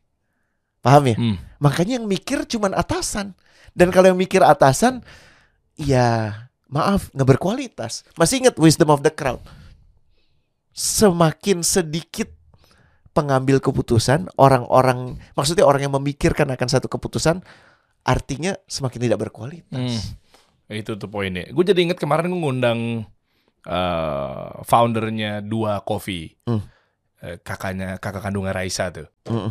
[0.85, 1.17] Paham ya?
[1.17, 1.37] Hmm.
[1.59, 3.33] Makanya yang mikir cuman atasan.
[3.77, 5.05] Dan kalau yang mikir atasan,
[5.77, 6.33] ya
[6.71, 8.09] maaf nggak berkualitas.
[8.17, 9.41] Masih ingat wisdom of the crowd?
[10.77, 12.33] Semakin sedikit
[13.17, 17.41] pengambil keputusan, orang-orang, maksudnya orang yang memikirkan akan satu keputusan,
[18.05, 19.73] artinya semakin tidak berkualitas.
[19.73, 20.01] Hmm.
[20.69, 21.49] Itu tuh poinnya.
[21.49, 23.09] Gue jadi inget kemarin gue ngundang
[23.67, 26.33] eh, foundernya dua coffee.
[26.47, 26.63] Hmm.
[27.23, 29.09] Eh, kakaknya kakak kandungnya Raisa tuh.
[29.27, 29.51] Mm-mm.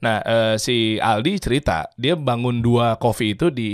[0.00, 3.70] Nah, eh, si Aldi cerita dia bangun dua coffee itu di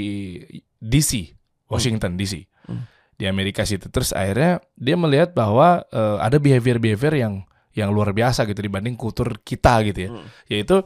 [0.78, 1.34] DC,
[1.70, 2.82] Washington DC, Hmm.
[3.14, 3.86] di Amerika situ.
[3.90, 7.34] Terus akhirnya dia melihat bahwa eh, ada behavior-behavior yang
[7.76, 10.10] yang luar biasa gitu dibanding kultur kita gitu ya.
[10.10, 10.26] Hmm.
[10.48, 10.76] Yaitu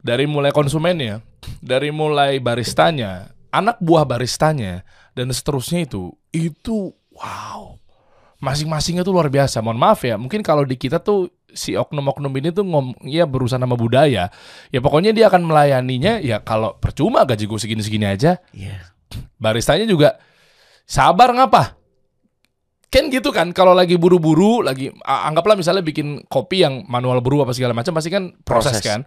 [0.00, 1.20] dari mulai konsumennya,
[1.60, 7.79] dari mulai baristanya, anak buah baristanya dan seterusnya itu itu wow.
[8.40, 9.60] Masing-masingnya tuh luar biasa.
[9.60, 13.60] Mohon maaf ya, mungkin kalau di kita tuh si oknum-oknum ini tuh ngom ya berusaha
[13.60, 14.32] nama budaya.
[14.70, 18.38] Ya pokoknya dia akan melayaninya ya kalau percuma gaji gue segini-segini aja.
[18.54, 18.80] Iya.
[19.36, 20.16] Baristanya juga
[20.86, 21.76] sabar ngapa?
[22.90, 27.54] Kan gitu kan kalau lagi buru-buru lagi anggaplah misalnya bikin kopi yang manual brew apa
[27.54, 28.82] segala macam pasti kan proses, Proses.
[28.82, 29.00] kan.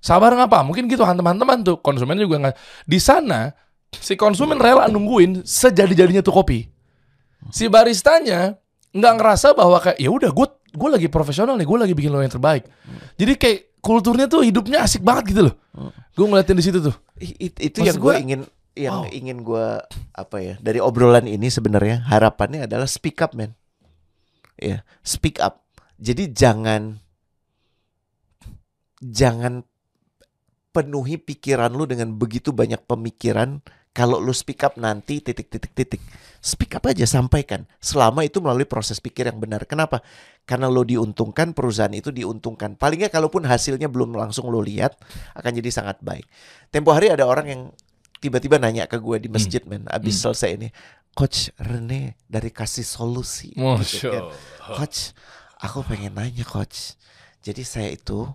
[0.00, 0.64] Sabar ngapa?
[0.64, 2.56] Mungkin gitu kan teman-teman tuh konsumen juga nggak
[2.88, 3.52] di sana
[3.92, 6.71] si konsumen rela nungguin sejadi-jadinya tuh kopi.
[7.50, 8.54] Si baristanya
[8.92, 12.20] nggak ngerasa bahwa kayak ya udah gue gue lagi profesional nih gue lagi bikin lo
[12.20, 12.68] yang terbaik.
[13.16, 15.54] Jadi kayak kulturnya tuh hidupnya asik banget gitu loh.
[16.14, 16.94] Gue ngeliatin di situ tuh.
[17.18, 18.40] It- itu Maksud yang gue ingin
[18.72, 19.12] yang Wow.
[19.12, 19.66] ingin gue
[20.16, 23.52] apa ya dari obrolan ini sebenarnya harapannya adalah speak up man
[24.56, 25.60] ya speak up
[26.00, 26.96] jadi jangan
[29.04, 29.60] jangan
[30.72, 33.60] penuhi pikiran lu dengan begitu banyak pemikiran
[33.92, 36.00] Kalau lu speak up nanti titik titik titik.
[36.42, 37.70] Speak up aja sampaikan.
[37.78, 39.62] Selama itu melalui proses pikir yang benar.
[39.62, 40.02] Kenapa?
[40.42, 42.74] Karena lo diuntungkan, perusahaan itu diuntungkan.
[42.74, 44.98] Palingnya kalaupun hasilnya belum langsung lo lihat,
[45.38, 46.26] akan jadi sangat baik.
[46.74, 47.62] Tempo hari ada orang yang
[48.18, 49.86] tiba-tiba nanya ke gue di masjid, men.
[49.86, 50.68] Abis selesai ini,
[51.14, 53.54] Coach Rene dari kasih solusi.
[53.86, 54.24] gitu kan.
[54.82, 55.14] Coach,
[55.62, 56.98] aku pengen nanya, Coach.
[57.42, 58.26] Jadi saya itu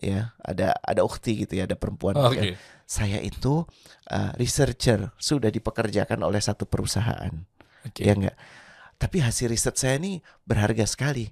[0.00, 2.16] ya ada ada ukti gitu ya, ada perempuan.
[2.20, 2.36] Oke.
[2.36, 2.44] ya.
[2.84, 3.64] Saya itu
[4.12, 7.32] uh, researcher sudah dipekerjakan oleh satu perusahaan,
[7.84, 8.02] Oke.
[8.04, 8.36] ya enggak.
[8.96, 11.28] Tapi hasil riset saya ini berharga sekali.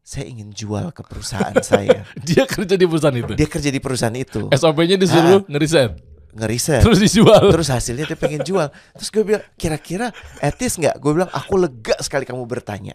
[0.00, 2.08] Saya ingin jual ke perusahaan saya.
[2.16, 3.32] Dia kerja di perusahaan itu.
[3.36, 5.92] Dia kerja di perusahaan itu, SOP-nya disuruh ngeriset.
[6.30, 6.80] ngeriset.
[6.80, 7.50] Terus dijual.
[7.52, 8.70] Terus hasilnya dia pengen jual.
[8.96, 10.96] Terus gue bilang, kira-kira etis nggak?
[11.02, 12.94] Gue bilang, aku lega sekali kamu bertanya,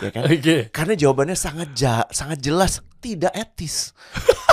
[0.00, 0.24] ya kan?
[0.30, 0.70] Oke.
[0.70, 3.90] Karena jawabannya sangat ja sangat jelas tidak etis.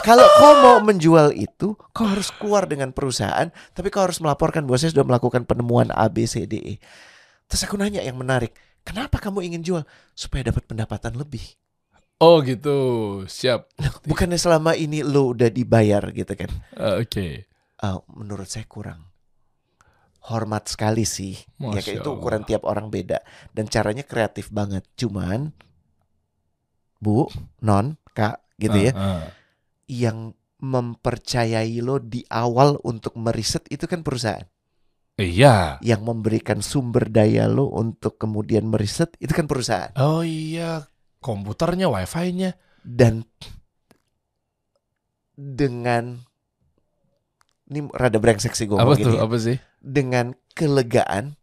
[0.04, 4.82] Kalau kau mau menjual itu, kau harus keluar dengan perusahaan, tapi kau harus melaporkan bahwa
[4.82, 6.76] saya sudah melakukan penemuan A B C D E.
[7.54, 9.84] Terus aku nanya yang menarik, kenapa kamu ingin jual?
[10.18, 11.54] Supaya dapat pendapatan lebih.
[12.18, 12.74] Oh gitu.
[13.30, 13.70] Siap.
[14.10, 16.50] Bukannya selama ini lo udah dibayar gitu kan?
[16.74, 17.46] Ah, Oke.
[17.78, 19.06] Ah, menurut saya kurang.
[20.34, 21.38] Hormat sekali sih.
[21.62, 22.18] ya Masya kayak itu Allah.
[22.18, 23.22] ukuran tiap orang beda
[23.54, 24.82] dan caranya kreatif banget.
[24.98, 25.54] Cuman
[26.98, 27.30] Bu,
[27.62, 28.98] Non, Kak gitu ya.
[28.98, 29.24] Ah, ah.
[29.86, 34.50] yang mempercayai lo di awal untuk meriset itu kan perusahaan.
[35.14, 35.78] Iya.
[35.86, 39.94] Yang memberikan sumber daya lo untuk kemudian meriset itu kan perusahaan.
[40.02, 40.90] Oh iya.
[41.22, 42.58] Komputernya, wifi-nya.
[42.82, 43.24] Dan
[45.38, 46.20] dengan
[47.70, 49.14] ini rada brengsek sih gue Apa tuh?
[49.18, 49.22] ya.
[49.26, 49.58] Apa sih?
[49.80, 51.38] Dengan kelegaan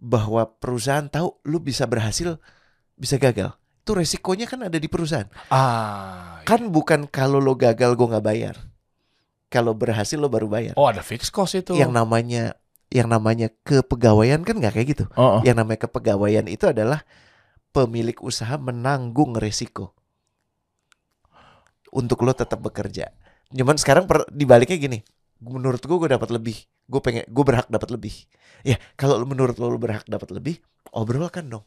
[0.00, 2.40] bahwa perusahaan tahu lo bisa berhasil,
[2.96, 3.52] bisa gagal.
[3.84, 5.28] Itu resikonya kan ada di perusahaan.
[5.52, 6.40] Ah.
[6.48, 8.56] Kan bukan kalau lo gagal gue nggak bayar.
[9.52, 10.74] Kalau berhasil lo baru bayar.
[10.80, 11.76] Oh ada fixed cost itu.
[11.76, 12.56] yang namanya
[12.90, 15.04] yang namanya kepegawaian kan nggak kayak gitu.
[15.14, 15.40] Oh, oh.
[15.46, 17.06] Yang namanya kepegawaian itu adalah
[17.70, 19.94] pemilik usaha menanggung resiko
[21.94, 23.14] untuk lo tetap bekerja.
[23.50, 24.98] Cuman sekarang per, dibaliknya gini,
[25.42, 28.14] menurut gue gue dapat lebih, gue pengen gue berhak dapat lebih.
[28.66, 30.58] Ya kalau menurut lo, lo berhak dapat lebih,
[30.90, 31.66] obrolkan dong.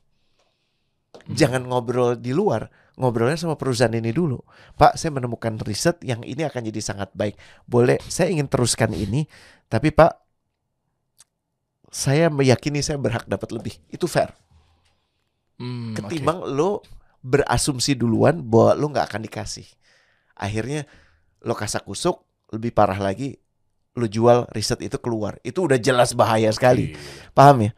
[1.29, 4.41] Jangan ngobrol di luar, ngobrolnya sama perusahaan ini dulu.
[4.75, 7.37] Pak, saya menemukan riset yang ini akan jadi sangat baik.
[7.69, 9.29] Boleh, saya ingin teruskan ini,
[9.69, 10.22] tapi Pak,
[11.93, 13.77] saya meyakini saya berhak dapat lebih.
[13.93, 14.33] Itu fair.
[15.61, 15.93] Hmm.
[15.93, 16.81] Ketimbang lo
[17.21, 19.69] berasumsi duluan bahwa lo nggak akan dikasih.
[20.33, 20.89] Akhirnya
[21.45, 23.37] lo kasak kusuk, lebih parah lagi,
[23.93, 25.37] lo jual riset itu keluar.
[25.45, 26.97] Itu udah jelas bahaya sekali.
[27.37, 27.71] Paham ya?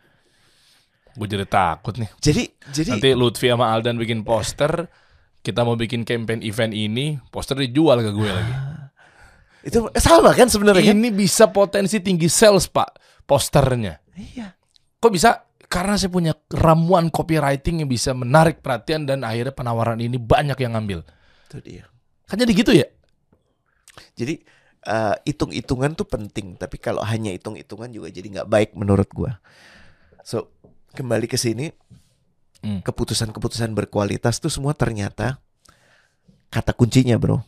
[1.20, 2.08] Gue jadi takut nih.
[2.24, 4.88] Jadi jadi Nanti Lutfi sama Aldan bikin poster,
[5.44, 8.56] kita mau bikin campaign event ini, poster dijual ke gue lagi.
[9.66, 10.96] itu sama kan sebenarnya kan?
[10.96, 12.96] Ini bisa potensi tinggi sales pak,
[13.28, 14.05] posternya.
[14.16, 14.56] Iya.
[15.04, 15.46] Kok bisa?
[15.66, 20.78] Karena saya punya ramuan copywriting yang bisa menarik perhatian dan akhirnya penawaran ini banyak yang
[20.78, 21.04] ngambil.
[21.52, 21.86] Itu dia.
[22.26, 22.88] Kan jadi gitu ya?
[24.16, 24.40] Jadi
[24.86, 29.42] eh, hitung-hitungan tuh penting, tapi kalau hanya hitung-hitungan juga jadi nggak baik menurut gua.
[30.24, 30.54] So
[30.96, 31.74] kembali ke sini,
[32.66, 32.82] Hmm.
[32.82, 35.38] keputusan-keputusan berkualitas tuh semua ternyata
[36.50, 37.46] kata kuncinya bro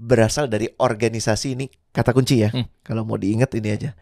[0.00, 2.48] berasal dari organisasi ini kata kunci ya.
[2.48, 2.64] Hmm.
[2.80, 3.92] Kalau mau diingat ini aja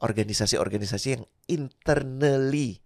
[0.00, 2.80] organisasi-organisasi yang internally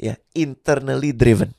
[0.00, 1.52] ya internally driven,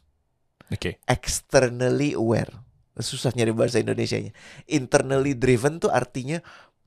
[0.73, 0.97] Oke.
[1.05, 2.49] externally aware.
[2.97, 4.33] Susah nyari bahasa Indonesianya.
[4.69, 6.41] Internally driven tuh artinya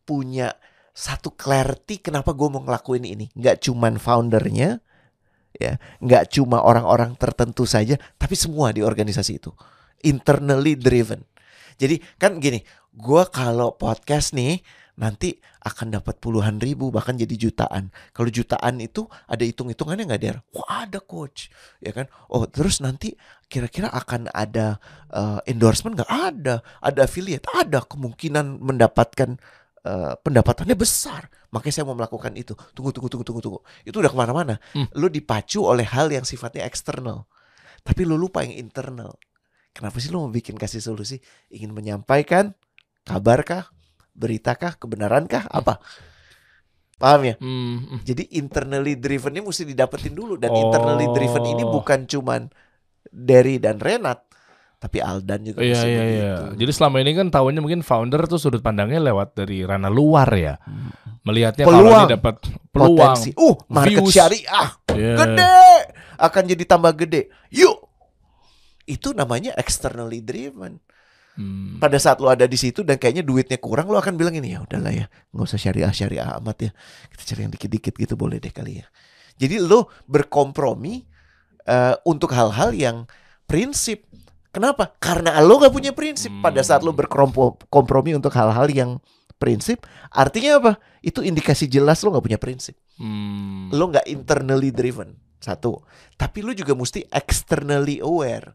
[0.06, 0.54] punya
[0.94, 3.26] satu clarity kenapa gue mau ngelakuin ini.
[3.34, 4.78] Nggak cuman foundernya,
[5.54, 9.50] ya, nggak cuma orang-orang tertentu saja, tapi semua di organisasi itu
[10.04, 11.24] internally driven.
[11.80, 12.62] Jadi kan gini,
[12.94, 14.62] gue kalau podcast nih
[14.94, 15.34] nanti
[15.66, 17.90] akan dapat puluhan ribu bahkan jadi jutaan.
[18.14, 20.36] Kalau jutaan itu ada hitung-hitungannya nggak der?
[20.54, 21.50] Wah ada coach,
[21.82, 22.06] ya kan?
[22.30, 23.18] Oh terus nanti
[23.50, 24.78] kira-kira akan ada
[25.10, 26.10] eh, endorsement nggak?
[26.10, 29.34] Ada, ada affiliate, ada kemungkinan mendapatkan
[29.82, 31.26] eh, pendapatannya besar.
[31.50, 32.54] Makanya saya mau melakukan itu.
[32.74, 33.60] Tunggu, tunggu, tunggu, tunggu, tunggu.
[33.82, 34.62] Itu udah ke mana-mana.
[34.74, 34.86] Hmm.
[34.94, 37.26] Lu dipacu oleh hal yang sifatnya eksternal,
[37.82, 39.18] tapi lu lupa yang internal.
[39.74, 41.18] Kenapa sih lu mau bikin kasih solusi?
[41.50, 42.54] Ingin menyampaikan
[43.02, 43.73] kabarkah,
[44.14, 45.82] beritakah, kebenarankah, apa?
[46.94, 47.34] Paham ya?
[47.42, 47.98] Hmm, hmm.
[48.06, 50.58] Jadi internally driven ini mesti didapetin dulu dan Oh.
[50.62, 52.46] internally driven ini bukan cuman
[53.04, 54.22] Derry dan Renat,
[54.78, 56.02] tapi Aldan juga Iya iya iya.
[56.06, 56.64] begitu.
[56.64, 60.54] Jadi selama ini kan tahunya mungkin founder tuh sudut pandangnya lewat dari ranah luar ya.
[61.24, 62.06] Melihatnya kalau Peluang.
[62.06, 62.34] ini dapat
[62.70, 63.16] peluang.
[63.16, 63.30] Potensi.
[63.34, 64.12] Uh, market views.
[64.12, 65.14] syariah Iya.
[65.18, 65.56] gede
[66.14, 67.26] akan jadi tambah gede.
[67.50, 67.76] Yuk.
[68.84, 70.78] Itu namanya externally driven.
[71.34, 71.82] Hmm.
[71.82, 74.62] Pada saat lo ada di situ dan kayaknya duitnya kurang, lo akan bilang ini ya
[74.62, 76.70] udahlah ya, nggak usah syariah syariah amat ya.
[77.10, 78.86] Kita cari yang dikit-dikit gitu boleh deh kali ya.
[79.34, 81.02] Jadi lo berkompromi
[81.66, 82.96] eh, untuk hal-hal yang
[83.50, 84.06] prinsip.
[84.54, 84.94] Kenapa?
[85.02, 86.30] Karena lo gak punya prinsip.
[86.38, 89.02] Pada saat lo berkompromi untuk hal-hal yang
[89.42, 89.82] prinsip,
[90.14, 90.72] artinya apa?
[91.02, 92.78] Itu indikasi jelas lo gak punya prinsip.
[92.94, 93.74] Hmm.
[93.74, 95.18] Lo gak internally driven.
[95.42, 95.82] Satu.
[96.14, 98.54] Tapi lo juga mesti externally aware.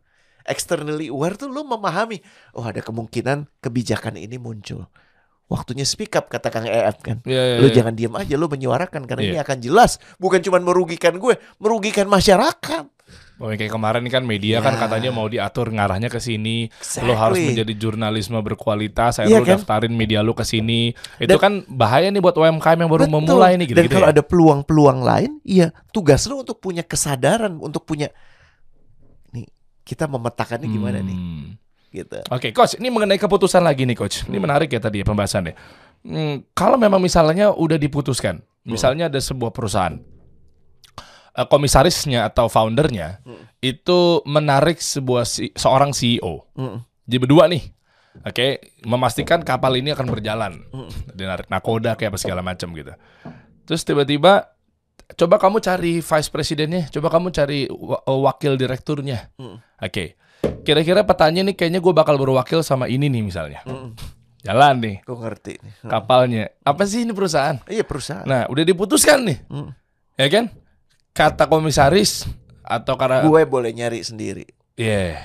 [0.50, 2.18] Externally aware tuh lo memahami,
[2.58, 4.90] oh ada kemungkinan kebijakan ini muncul.
[5.46, 7.22] Waktunya speak up kata Kang EF kan.
[7.26, 7.76] Iya, iya, Lo iya.
[7.82, 9.32] jangan diam aja, lo menyuarakan karena Iya.
[9.34, 12.86] ini akan jelas, bukan cuma merugikan gue, merugikan masyarakat.
[13.40, 14.80] Oh, kayak kemarin kan media kan Ya.
[14.84, 16.68] katanya mau diatur ngarahnya ke sini.
[17.02, 17.48] Lo harus Exactly.
[17.56, 19.16] menjadi jurnalisme berkualitas.
[19.18, 19.58] Saya Iya lo kan?
[19.58, 20.92] daftarin media lo ke sini.
[21.18, 23.16] Itu Dan- kan bahaya nih buat UMKM yang baru Betul.
[23.16, 27.88] memulai nih gitu, Dan kalau ada peluang-peluang lain, iya tugas lo untuk punya kesadaran, untuk
[27.88, 28.12] punya
[29.89, 31.17] kita memetakannya gimana nih,
[31.89, 32.21] gitu.
[32.30, 34.21] Oke, coach, ini mengenai keputusan lagi nih, coach.
[34.30, 35.54] Ini menarik ya tadi ya pembahasannya.
[35.99, 39.97] Hmm, kalau memang misalnya udah diputuskan, misalnya ada sebuah perusahaan,
[41.34, 43.19] eh, komisarisnya atau foundernya
[43.60, 46.78] itu menarik sebuah si- seorang CEO, Mm.
[47.04, 47.63] jadi berdua nih,
[48.21, 48.47] oke,
[48.86, 50.54] memastikan kapal ini akan berjalan,
[51.12, 52.93] dia narik nakoda kayak apa segala macam gitu.
[53.65, 54.47] Terus tiba-tiba,
[55.12, 59.58] coba kamu cari vice presidennya, coba kamu cari wa- wakil direkturnya, Mm.
[59.80, 60.19] Oke,
[60.62, 63.63] kira-kira petanya nih kayaknya gue bakal berwakil sama ini nih misalnya.
[63.63, 63.95] Mm.
[64.39, 65.74] Jalan nih Gue ngerti nih.
[65.84, 66.48] kapalnya.
[66.62, 67.60] Apa sih ini perusahaan?
[67.65, 68.24] Iya perusahaan.
[68.24, 69.69] Nah, udah diputuskan nih, Mm.
[70.15, 70.45] ya kan?
[71.12, 72.24] Kata komisaris
[72.62, 74.48] atau karena, Gue boleh nyari sendiri.
[74.76, 75.19] Iya,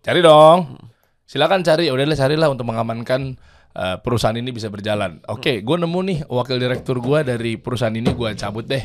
[0.00, 0.78] cari dong.
[1.24, 1.86] Silakan cari.
[1.86, 3.34] Ya udahlah carilah untuk mengamankan
[3.76, 5.20] eh, perusahaan ini bisa berjalan.
[5.28, 8.84] Oke, gue nemu nih wakil direktur gue dari perusahaan ini gue cabut deh.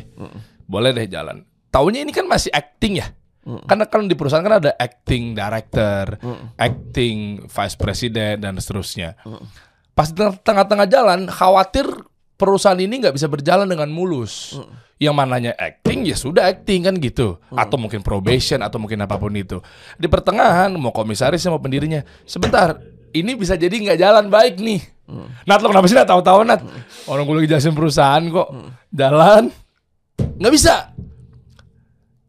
[0.67, 1.47] Boleh deh jalan.
[1.71, 3.07] Taunya ini kan masih acting ya.
[3.41, 6.13] Karena kan di perusahaan kan ada acting director,
[6.61, 9.17] acting vice president dan seterusnya.
[9.97, 11.89] Pas di tengah-tengah jalan, khawatir
[12.37, 14.61] perusahaan ini nggak bisa berjalan dengan mulus.
[15.01, 19.33] Yang mananya acting ya sudah acting kan gitu, atau mungkin probation atau mungkin apa pun
[19.33, 19.57] itu.
[19.97, 22.77] Di pertengahan mau komisaris mau pendirinya, sebentar
[23.11, 24.81] ini bisa jadi nggak jalan baik nih.
[25.43, 26.61] Nat lo kenapa sih Nat tahu-tahu Nat?
[27.07, 28.49] Orang gue lagi jelasin perusahaan kok
[28.91, 29.51] jalan
[30.39, 30.95] nggak bisa.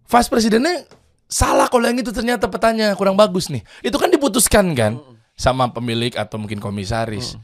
[0.06, 0.84] Vice presidennya
[1.30, 3.62] salah kalau yang itu ternyata petanya kurang bagus nih.
[3.80, 5.00] Itu kan diputuskan kan
[5.32, 7.38] sama pemilik atau mungkin komisaris.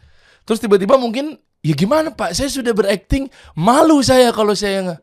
[0.45, 2.37] Terus tiba-tiba mungkin ya gimana Pak?
[2.37, 5.01] Saya sudah berakting, malu saya kalau saya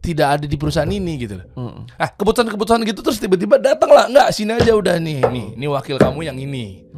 [0.00, 1.36] tidak ada di perusahaan ini gitu.
[1.38, 1.84] loh.
[2.00, 6.00] Ah, keputusan-keputusan gitu terus tiba-tiba datang lah, enggak sini aja udah nih, nih, ini wakil
[6.00, 6.88] kamu yang ini.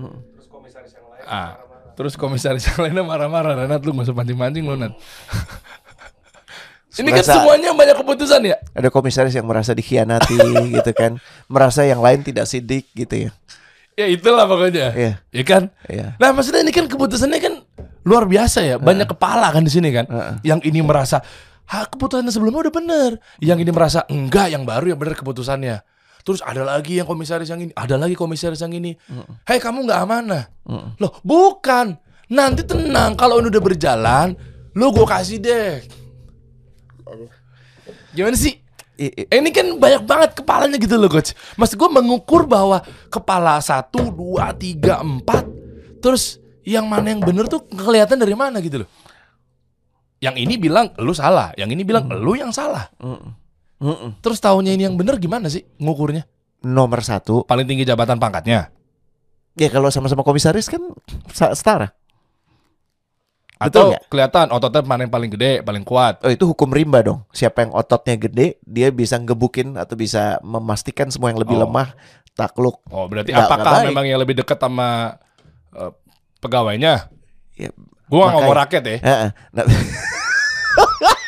[1.26, 1.58] Ah,
[1.94, 4.92] terus komisaris yang lainnya marah-marah, Renat lu nggak usah pancing-pancing lu Nat.
[6.92, 8.56] Ini kan Merasa- semuanya banyak keputusan ya.
[8.76, 10.36] Ada komisaris yang merasa dikhianati
[10.76, 11.16] gitu kan.
[11.48, 13.30] Merasa yang lain tidak sidik gitu ya.
[13.96, 14.92] Ya itulah pokoknya.
[14.92, 15.12] Iya.
[15.32, 15.72] Ya kan?
[15.88, 16.20] Iya.
[16.20, 17.54] Nah, maksudnya ini kan keputusannya kan
[18.04, 18.76] luar biasa ya.
[18.76, 20.04] Banyak kepala kan di sini kan.
[20.44, 21.24] Yang ini merasa,
[21.72, 25.80] "Ha, keputusannya sebelumnya udah bener." Yang ini merasa, "Enggak, yang baru yang bener keputusannya."
[26.22, 28.94] Terus ada lagi yang komisaris yang ini, ada lagi komisaris yang ini.
[29.42, 30.44] Hei, kamu nggak amanah.
[30.96, 31.98] Loh, bukan.
[32.30, 34.28] Nanti tenang kalau ini udah berjalan,
[34.72, 35.82] lu gue kasih deh.
[38.14, 38.56] Gimana sih?
[38.96, 41.32] Eh, Ini kan banyak banget kepalanya gitu loh coach.
[41.56, 45.48] Maksud gue mengukur bahwa kepala satu, dua, tiga, empat,
[45.98, 48.88] terus yang mana yang bener tuh kelihatan dari mana gitu loh.
[50.22, 52.86] Yang ini bilang lu salah, yang ini bilang lu yang salah.
[53.82, 54.10] Mm-mm.
[54.18, 56.22] Terus tahunya ini yang bener gimana sih ngukurnya?
[56.62, 58.70] Nomor satu, Paling tinggi jabatan pangkatnya
[59.52, 60.80] ya kalau sama-sama komisaris kan
[61.28, 61.92] setara.
[63.58, 66.18] atau Betul kelihatan ototnya mana yang paling gede, paling kuat.
[66.20, 67.22] Oh itu hukum rimba dong.
[67.30, 71.62] Siapa yang ototnya gede, dia bisa ngebukin atau bisa memastikan semua yang lebih Oh.
[71.62, 71.94] lemah
[72.32, 72.80] takluk.
[72.88, 73.86] Oh, berarti Nggak- apakah baik.
[73.90, 75.14] memang yang lebih dekat sama
[75.72, 75.92] eh,
[76.38, 77.06] pegawainya?
[77.54, 77.70] Ya,
[78.06, 78.96] Gua nggak makanya- rakyat ya.
[78.98, 79.28] Heeh.
[79.52, 79.64] Nah,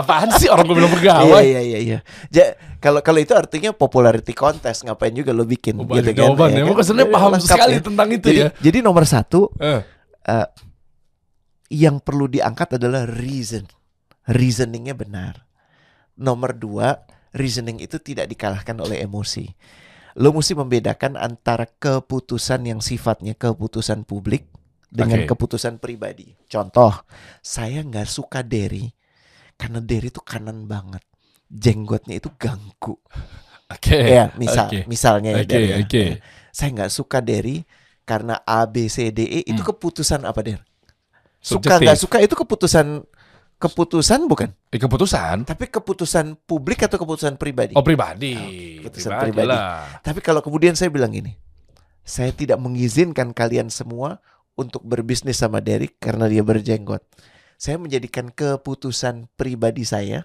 [0.00, 1.42] Apaan sih orang gue bilang iya pegawai?
[1.42, 1.98] iya iya iya.
[2.28, 6.32] Ja- kalau kalau itu artinya popularity contest ngapain juga lo bikin Oh, gitu kan.
[6.32, 6.54] jawaban ya.
[6.56, 6.64] kan?
[6.64, 7.82] Emang kesannya Iya, paham lengkap sekali ya.
[7.84, 8.48] tentang itu jadi, ya.
[8.58, 9.80] Jadi nomor satu Eh.
[10.26, 10.48] eh,
[11.70, 13.68] yang perlu diangkat adalah reason.
[14.24, 15.44] Reasoningnya benar.
[16.16, 19.46] Nomor dua, reasoning itu tidak dikalahkan oleh emosi.
[20.18, 24.50] Lo mesti membedakan antara keputusan yang sifatnya keputusan publik
[24.90, 25.30] dengan Oke.
[25.30, 26.34] keputusan pribadi.
[26.46, 26.90] Contoh,
[27.38, 28.90] saya nggak suka Derry
[29.60, 31.04] karena Derry itu kanan banget.
[31.52, 32.96] Jenggotnya itu ganggu.
[33.74, 33.98] Oke.
[34.00, 34.80] Ya, misal, Oke.
[34.88, 35.76] misalnya ya, Oke, Der, ya.
[35.78, 36.04] oke.
[36.50, 37.62] Saya nggak suka Derry
[38.02, 39.68] karena A B C D E itu Hmm.
[39.70, 40.64] keputusan apa Der?
[41.38, 43.06] Suka nggak suka itu keputusan
[43.56, 44.50] keputusan bukan?
[44.72, 47.76] Eh, keputusan Tapi keputusan publik atau keputusan pribadi?
[47.76, 48.34] oh pribadi.
[48.80, 49.52] keputusan pribadi pribadi.
[49.54, 50.00] lah.
[50.02, 51.36] Tapi kalau kemudian saya bilang gini,
[52.02, 54.18] saya tidak mengizinkan kalian semua
[54.56, 57.04] untuk berbisnis sama Derek karena dia berjenggot.
[57.60, 60.24] Saya menjadikan keputusan pribadi saya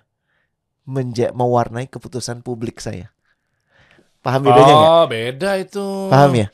[0.88, 3.12] menja mewarnai keputusan publik saya.
[4.24, 4.92] Paham bedanya nggak?
[4.96, 5.86] Oh, beda itu.
[6.08, 6.48] Paham ya?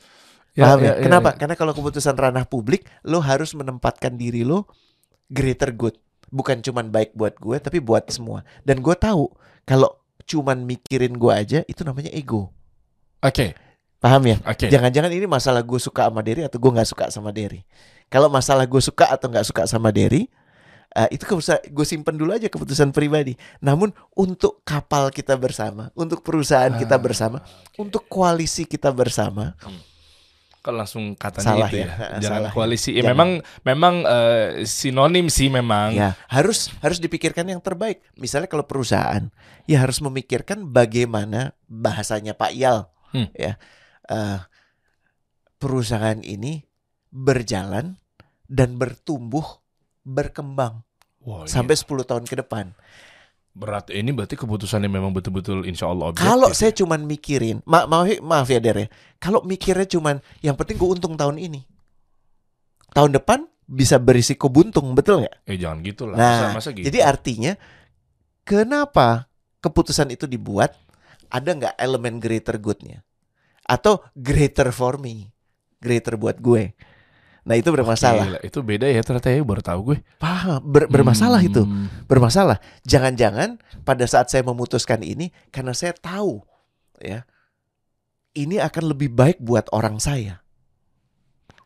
[0.58, 0.84] Ya, Paham ya?
[0.90, 1.30] ya, ya, Kenapa?
[1.30, 1.34] ya.
[1.38, 4.66] Karena kalau keputusan ranah publik, lo harus menempatkan diri lo
[5.30, 5.94] greater good.
[6.34, 8.42] Bukan cuman baik buat gue, tapi buat semua.
[8.66, 9.30] Dan gue tahu
[9.62, 12.50] kalau cuman mikirin gue aja, itu namanya ego.
[13.22, 13.54] Oke,
[14.02, 14.42] Paham ya?
[14.42, 14.66] oke.
[14.66, 17.62] Jangan-jangan ini masalah gue suka sama Derry atau gue nggak suka sama Derry.
[18.10, 20.26] Kalau masalah gue suka atau nggak suka sama Derry,
[20.92, 21.24] eh, itu
[21.68, 23.32] gue simpen dulu aja keputusan pribadi.
[23.58, 27.38] Namun untuk kapal kita bersama, untuk perusahaan kita Ah, bersama,
[27.74, 29.56] untuk koalisi kita bersama,
[30.62, 31.86] Kalau langsung katanya Salah itu ya.
[31.90, 31.94] ya.
[32.22, 32.54] Jangan salah ya.
[32.54, 32.90] koalisi.
[32.94, 33.10] Ya, Jangan.
[33.10, 33.30] memang
[33.66, 35.90] memang eh, sinonim sih memang.
[35.90, 37.98] Ya, harus harus dipikirkan yang terbaik.
[38.14, 39.26] Misalnya kalau perusahaan,
[39.66, 43.26] ya harus memikirkan bagaimana bahasanya Pak Yal, Hmm.
[43.34, 43.58] ya
[44.06, 44.38] eh,
[45.58, 46.62] perusahaan ini
[47.10, 47.98] berjalan
[48.46, 49.61] dan bertumbuh,
[50.02, 50.82] berkembang
[51.22, 52.74] Wah, ini sampai 10 tahun ke depan.
[53.52, 53.92] berat.
[53.92, 56.24] Ini berarti keputusannya memang betul-betul insya Allah objektif.
[56.24, 56.56] Kalau ya.
[56.56, 58.88] saya cuman mikirin, ma maaf, maaf ya Der ya,
[59.20, 61.60] kalau mikirnya cuman yang penting gue untung tahun ini,
[62.96, 65.36] tahun depan bisa berisiko buntung, betul nggak?
[65.44, 66.16] eh jangan gitu lah.
[66.16, 66.88] Nah, masa, masa gitu.
[66.88, 67.52] Jadi artinya
[68.48, 69.28] kenapa
[69.60, 70.72] keputusan itu dibuat?
[71.32, 73.04] Ada nggak elemen greater goodnya?
[73.64, 75.32] Atau greater for me,
[75.80, 76.72] greater buat gue?
[77.42, 78.26] Nah itu bermasalah.
[78.26, 79.98] Gila, itu beda ya ternyata ya baru tahu gue.
[80.16, 80.62] Paham?
[80.62, 81.90] Ber- bermasalah itu, Hmm.
[82.06, 82.62] bermasalah.
[82.86, 86.38] Jangan-jangan pada saat saya memutuskan ini karena saya tahu,
[87.02, 87.26] ya,
[88.32, 90.38] ini akan lebih baik buat orang saya.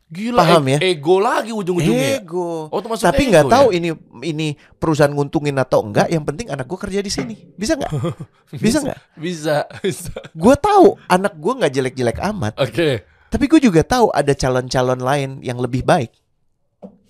[0.06, 0.78] Gila, Paham e- ya?
[0.94, 2.14] ego lagi ujung-ujungnya.
[2.14, 2.18] ya?
[2.22, 2.70] Ego.
[2.70, 3.52] Oh, itu Tapi nggak ya?
[3.58, 3.90] tahu ini
[4.22, 6.06] ini perusahaan nguntungin atau enggak.
[6.06, 7.34] Yang penting anak gue kerja di sini.
[7.58, 7.90] Bisa nggak?
[8.64, 8.98] Bisa nggak?
[9.18, 10.14] Bisa, bisa.
[10.30, 12.54] Gue tahu anak gue nggak jelek-jelek amat.
[12.54, 13.02] Oke.
[13.36, 16.08] Tapi gue juga tahu ada calon-calon lain yang lebih baik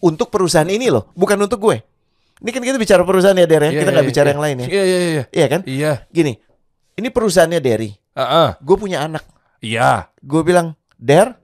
[0.03, 1.79] untuk perusahaan ini loh, bukan untuk gue.
[2.43, 3.71] Ini kan kita bicara perusahaan ya, Der ya.
[3.71, 4.33] Iya, kita iya, nggak bicara iya.
[4.35, 4.67] yang lain ya.
[4.67, 5.25] Iya, iya, iya.
[5.31, 5.61] Iya kan?
[5.63, 5.93] Iya.
[6.11, 6.33] Gini,
[6.99, 7.95] ini perusahaannya Derry.
[7.95, 8.49] Heeh.
[8.59, 9.23] Gue punya anak.
[9.63, 10.11] Iya.
[10.19, 11.39] Gue bilang, Der,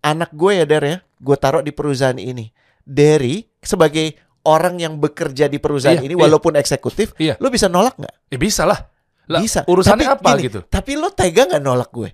[0.00, 0.96] anak gue ya Der ya.
[1.20, 2.56] Gue taruh di perusahaan ini.
[2.88, 4.16] Derry sebagai
[4.48, 6.24] orang yang bekerja di perusahaan Iya, ini, iya.
[6.24, 7.36] walaupun eksekutif, Iya.
[7.36, 8.32] lo bisa nolak nggak?
[8.32, 8.80] Eh bisa lah.
[9.28, 9.60] Lah, Bisa.
[9.68, 10.60] Urusannya Tapi apa gini, gitu?
[10.64, 12.10] Tapi lo tega nggak nolak gue?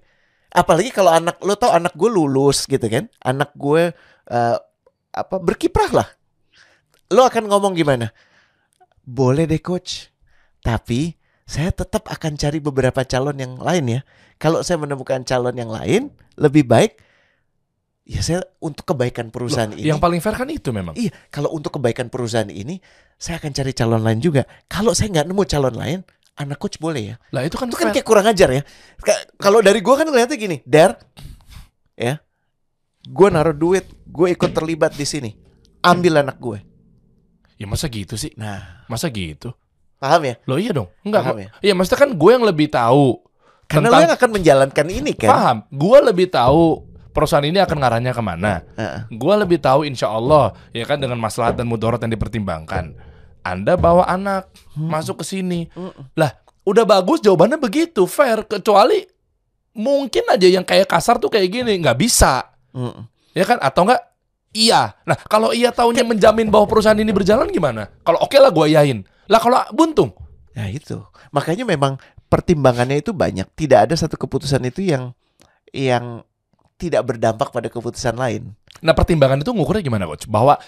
[0.52, 3.08] Apalagi kalau anak lo tau anak gue lulus gitu kan?
[3.24, 3.92] Anak gue
[4.28, 4.56] eh,
[5.12, 6.08] apa berkiprah lah.
[7.12, 8.12] Lo akan ngomong gimana?
[9.04, 10.12] Boleh deh coach.
[10.62, 11.16] Tapi
[11.48, 14.00] saya tetap akan cari beberapa calon yang lain ya.
[14.36, 17.00] Kalau saya menemukan calon yang lain lebih baik
[18.02, 19.88] ya saya untuk kebaikan perusahaan Loh, ini.
[19.88, 20.94] Yang paling fair kan itu memang.
[20.98, 22.82] Iya, kalau untuk kebaikan perusahaan ini
[23.16, 24.42] saya akan cari calon lain juga.
[24.66, 25.98] Kalau saya nggak nemu calon lain,
[26.34, 27.16] anak coach boleh ya.
[27.30, 27.94] Lah itu kan Itu kan fair.
[27.96, 28.62] kayak kurang ajar ya.
[28.98, 30.96] Ka- Kalau dari gua kan ngeliatnya gini, Der,
[31.92, 32.18] ya,
[33.04, 35.30] gua naruh duit, gue ikut terlibat di sini,
[35.80, 36.58] ambil anak gue.
[37.56, 38.32] Ya masa gitu sih?
[38.34, 39.54] Nah, Masa gitu?
[39.96, 40.34] paham ya?
[40.44, 40.90] Loh iya dong.
[41.00, 41.22] Enggak.
[41.22, 41.48] Paham ya?
[41.62, 43.22] Iya maksudnya kan gue yang lebih tahu.
[43.70, 45.30] Karena lo tentang- yang akan menjalankan ini kan.
[45.30, 45.56] Paham.
[45.70, 46.62] Gue lebih tahu
[47.14, 48.66] perusahaan ini akan ngarahnya ke mana.
[48.74, 49.00] Heeh.
[49.14, 52.98] Gue lebih tahu insya Allah ya kan dengan masalah dan mudarat yang dipertimbangkan.
[53.42, 54.88] Anda bawa anak Hmm.
[54.88, 55.68] masuk ke sini.
[56.16, 56.32] Lah,
[56.64, 58.40] udah bagus jawabannya begitu, fair.
[58.48, 59.04] Kecuali
[59.76, 62.48] mungkin aja yang kayak kasar tuh kayak gini, nggak bisa.
[62.72, 63.04] Mm-mm.
[63.36, 63.60] Ya kan?
[63.60, 64.00] Atau enggak?
[64.52, 64.96] Iya.
[65.04, 67.88] Nah, kalau iya tahunya menjamin bahwa perusahaan ini berjalan gimana?
[68.04, 69.04] Kalau oke lah gue yain.
[69.28, 70.12] Lah kalau buntung.
[70.52, 71.00] Nah itu,
[71.32, 71.96] makanya memang
[72.28, 73.48] pertimbangannya itu banyak.
[73.56, 75.16] Tidak ada satu keputusan itu yang
[75.72, 76.20] yang
[76.76, 78.52] tidak berdampak pada keputusan lain.
[78.84, 80.28] Nah, pertimbangan itu ngukurnya gimana, coach?
[80.28, 80.60] Bahwa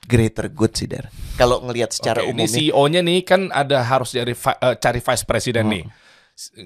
[0.00, 1.12] Greater good sih, Der.
[1.36, 5.00] Kalau ngelihat secara Oke, ini umumnya, CEO-nya nih kan ada harus dari vi- eh, cari
[5.00, 5.74] vice president Hmm.
[5.76, 5.84] nih.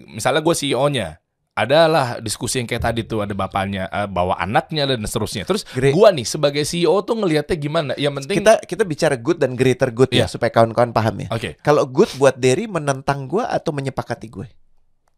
[0.08, 1.18] Misalnya gue CEO-nya,
[1.54, 5.46] adalah diskusi yang kayak tadi tuh ada bapaknya eh, bawa anaknya dan seterusnya.
[5.46, 7.92] Terus Gre- gua nih sebagai CEO tuh ngelihatnya gimana?
[7.94, 10.26] Yang penting kita kita bicara good dan greater good ya Iya.
[10.26, 11.28] supaya kawan-kawan paham ya.
[11.30, 14.50] Oke, Kalau good buat Derry menentang gue atau menyepakati gue?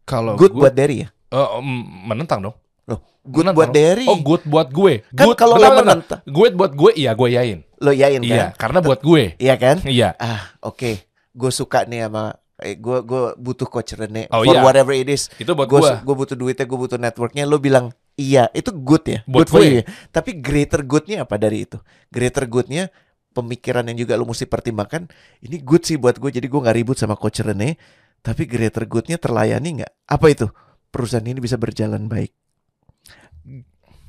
[0.05, 1.09] kalau Good gua- buat Derry ya?
[1.27, 2.55] mm, menentang dong.
[2.85, 3.75] Loh, good Menentang buat dong.
[3.75, 4.05] Derry.
[4.07, 4.93] Oh, good buat gue.
[5.11, 7.59] Kan Good- kalau lo menentang, Good buat gue, iya gue yain.
[7.77, 8.27] Lo yain kan?
[8.27, 9.37] Iya, karena buat gue.
[9.37, 9.77] Iya kan?
[9.85, 10.17] Iya.
[10.17, 11.05] Ah, oke.
[11.33, 14.65] Gue suka nih sama eh, gue gue butuh coach Rene Oh, for iya.
[14.65, 15.29] whatever it is.
[15.37, 16.15] Itu buat Gue gue.
[16.17, 17.45] butuh duitnya, gue butuh networknya.
[17.45, 19.19] Lo bilang iya, itu good ya.
[19.29, 19.83] Buat good for you ya.
[20.09, 21.77] Tapi greater goodnya apa dari itu?
[22.09, 22.89] Greater goodnya
[23.31, 25.05] pemikiran yang juga lo mesti pertimbangkan.
[25.45, 26.33] Ini good sih buat gue.
[26.33, 27.77] Jadi gue nggak ribut sama coach Rene.
[28.25, 29.93] Tapi greater goodnya terlayani nggak?
[30.09, 30.49] Apa itu?
[30.89, 32.33] Perusahaan ini bisa berjalan baik.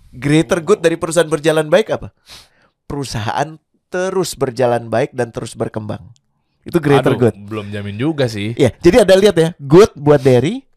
[0.08, 2.16] Greater good dari perusahaan berjalan baik apa?
[2.88, 3.60] Perusahaan
[3.92, 6.12] terus berjalan baik dan terus berkembang.
[6.64, 7.36] Itu greater Aduh, good.
[7.48, 8.52] Belum jamin juga sih.
[8.56, 10.68] Ya, jadi ada lihat ya, good buat Derry,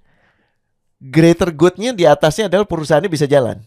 [1.02, 3.60] greater goodnya di atasnya adalah perusahaannya bisa jalan.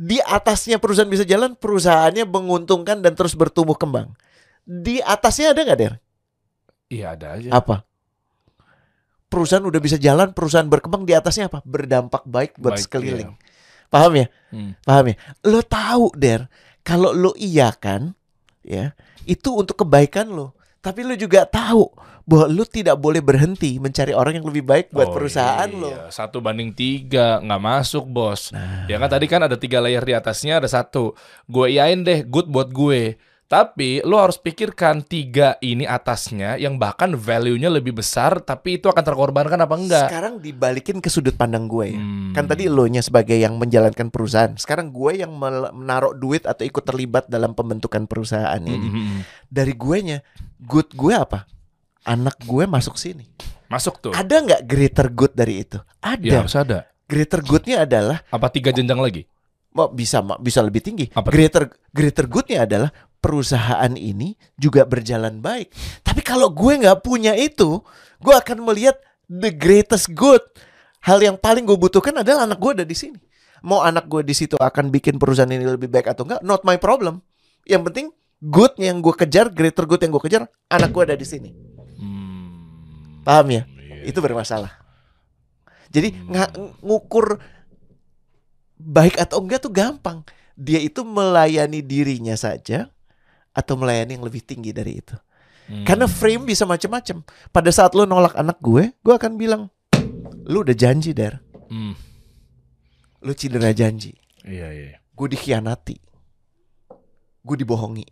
[0.00, 4.16] Di atasnya perusahaan bisa jalan, perusahaannya menguntungkan dan terus bertumbuh kembang.
[4.64, 5.94] Di atasnya ada nggak der?
[6.88, 7.48] Iya ada aja.
[7.52, 7.84] Apa?
[9.28, 11.60] Perusahaan udah bisa jalan, perusahaan berkembang di atasnya apa?
[11.62, 13.30] Berdampak baik buat Baik, sekeliling.
[13.92, 14.26] Paham ya?
[14.48, 14.72] Hmm.
[14.82, 15.16] Paham ya?
[15.44, 16.48] Lo tahu der,
[16.80, 18.14] kalau lo iya kan,
[18.60, 18.92] ya
[19.24, 20.56] itu untuk kebaikan lo.
[20.80, 21.92] Tapi lo juga tahu
[22.24, 25.76] bahwa lo tidak boleh berhenti mencari orang yang lebih baik buat Oh, perusahaan iya.
[25.76, 25.90] lo.
[26.08, 28.48] Satu banding tiga nggak masuk bos.
[28.48, 28.88] Nah.
[28.88, 31.12] Ya kan tadi kan ada tiga layer di atasnya ada satu.
[31.44, 33.20] Gue iyain deh good buat gue.
[33.50, 39.02] Tapi lo harus pikirkan tiga ini atasnya yang bahkan value-nya lebih besar tapi itu akan
[39.02, 40.06] terkorbankan apa enggak?
[40.06, 41.98] Sekarang dibalikin ke sudut pandang gue ya.
[41.98, 42.30] Hmm.
[42.30, 44.54] Kan tadi lo nya sebagai yang menjalankan perusahaan.
[44.54, 48.86] Sekarang gue yang menaruh duit atau ikut terlibat dalam pembentukan perusahaan ini.
[48.86, 49.18] Hmm.
[49.50, 50.18] Dari gue nya,
[50.62, 51.50] good gue apa?
[52.06, 53.26] Anak gue masuk sini.
[53.66, 54.14] Masuk tuh.
[54.14, 55.82] Ada nggak greater good dari itu?
[56.06, 56.38] Ya Ada.
[56.46, 56.78] harus ada.
[57.10, 59.26] Greater goodnya adalah Apa tiga jenjang lagi?
[59.74, 61.10] Mau bisa bisa lebih tinggi.
[61.10, 61.34] Apa
[61.90, 65.70] greater goodnya adalah perusahaan ini juga berjalan baik.
[66.02, 67.84] Tapi kalau gue nggak punya itu,
[68.18, 68.96] gue akan melihat
[69.28, 70.40] the greatest good.
[71.04, 73.20] Hal yang paling gue butuhkan adalah anak gue ada di sini.
[73.60, 76.80] Mau anak gue di situ akan bikin perusahaan ini lebih baik atau enggak, not my
[76.80, 77.20] problem.
[77.68, 78.06] Yang penting
[78.40, 80.42] good yang gue kejar, greater good yang gue kejar,
[80.72, 81.52] anak gue ada di sini.
[82.00, 83.20] Hmm.
[83.20, 83.62] Paham ya?
[83.68, 84.08] Iya.
[84.08, 84.80] Itu bermasalah.
[85.92, 87.36] Jadi nga- ngukur
[88.80, 90.24] baik atau enggak tuh gampang.
[90.56, 92.88] Dia itu melayani dirinya saja
[93.50, 95.16] atau melayani yang lebih tinggi dari itu.
[95.70, 95.86] Hmm.
[95.86, 97.22] Karena frame bisa macam-macam.
[97.50, 99.70] Pada saat lo nolak anak gue, gue akan bilang,
[100.46, 101.38] lu udah janji der,
[101.70, 101.94] Hmm.
[103.22, 104.98] lu cedera janji, Iya iya.
[105.14, 105.96] gue dikhianati,
[107.40, 108.06] gue dibohongi.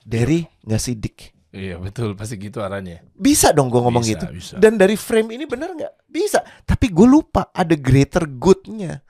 [0.00, 1.18] Dari nggak sidik.
[1.50, 3.02] Iya betul pasti gitu arahnya.
[3.10, 4.26] Bisa dong gue ngomong Bisa, gitu.
[4.30, 4.54] bisa.
[4.56, 6.06] Dan dari frame ini bener nggak?
[6.06, 6.40] Bisa.
[6.62, 9.02] Tapi gue lupa ada greater goodnya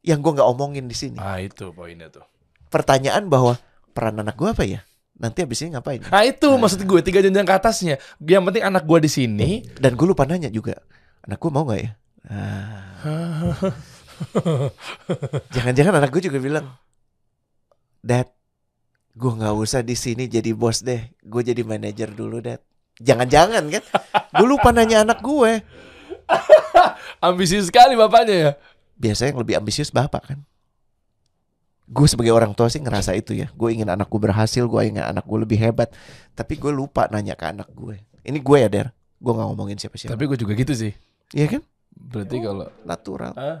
[0.00, 1.20] yang gue nggak omongin di sini.
[1.20, 2.24] Ah itu poinnya tuh.
[2.72, 3.60] Pertanyaan bahwa
[3.98, 4.86] peran anak gue apa ya?
[5.18, 5.98] Nanti abis ini ngapain?
[6.06, 7.98] Nah itu maksud gue tiga jenjang ke atasnya.
[8.22, 9.66] Yang penting anak gue di sini.
[9.74, 10.78] Dan gue lupa nanya juga,
[11.26, 11.90] anak gue mau nggak ya?
[12.30, 13.58] Ah.
[15.58, 16.70] Jangan-jangan anak gue juga bilang,
[17.98, 18.30] Dad,
[19.18, 22.62] gue nggak usah di sini jadi bos deh, gue jadi manajer dulu, Dad.
[23.02, 23.84] Jangan-jangan kan?
[24.38, 25.62] Gue lupa nanya anak gue.
[27.26, 28.52] Ambisius sekali bapaknya ya.
[28.98, 30.38] biasanya yang lebih ambisius bapak kan.
[31.88, 33.48] Gue sebagai orang tua sih ngerasa itu ya.
[33.56, 35.88] Gue ingin anak gue berhasil, gue ingin anak gue lebih hebat.
[36.36, 38.04] Tapi gue lupa nanya ke anak gue.
[38.28, 38.88] Ini gue ya Der.
[39.18, 40.12] Gue nggak ngomongin siapa-siapa.
[40.12, 40.92] Tapi gue juga gitu sih.
[41.32, 41.62] Iya kan?
[41.96, 43.32] Berarti kalau Natural.
[43.34, 43.58] ah,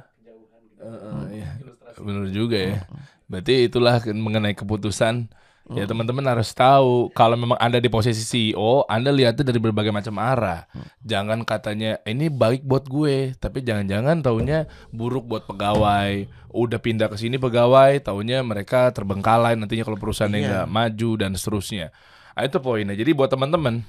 [0.78, 1.50] Heeh, iya.
[1.98, 2.78] bener juga ya.
[3.26, 5.26] Berarti itulah mengenai keputusan.
[5.68, 10.16] Ya teman-teman harus tahu kalau memang anda di posisi CEO, anda lihatnya dari berbagai macam
[10.16, 10.64] arah.
[11.04, 16.24] Jangan katanya ini baik buat gue, tapi jangan-jangan taunya buruk buat pegawai.
[16.48, 20.48] Udah pindah ke sini pegawai, taunya mereka terbengkalai nantinya kalau perusahaannya Iya.
[20.48, 21.92] nggak maju dan seterusnya.
[22.32, 22.96] Nah, itu poinnya.
[22.96, 23.84] Jadi buat teman-teman,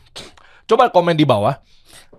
[0.68, 1.64] coba komen di bawah.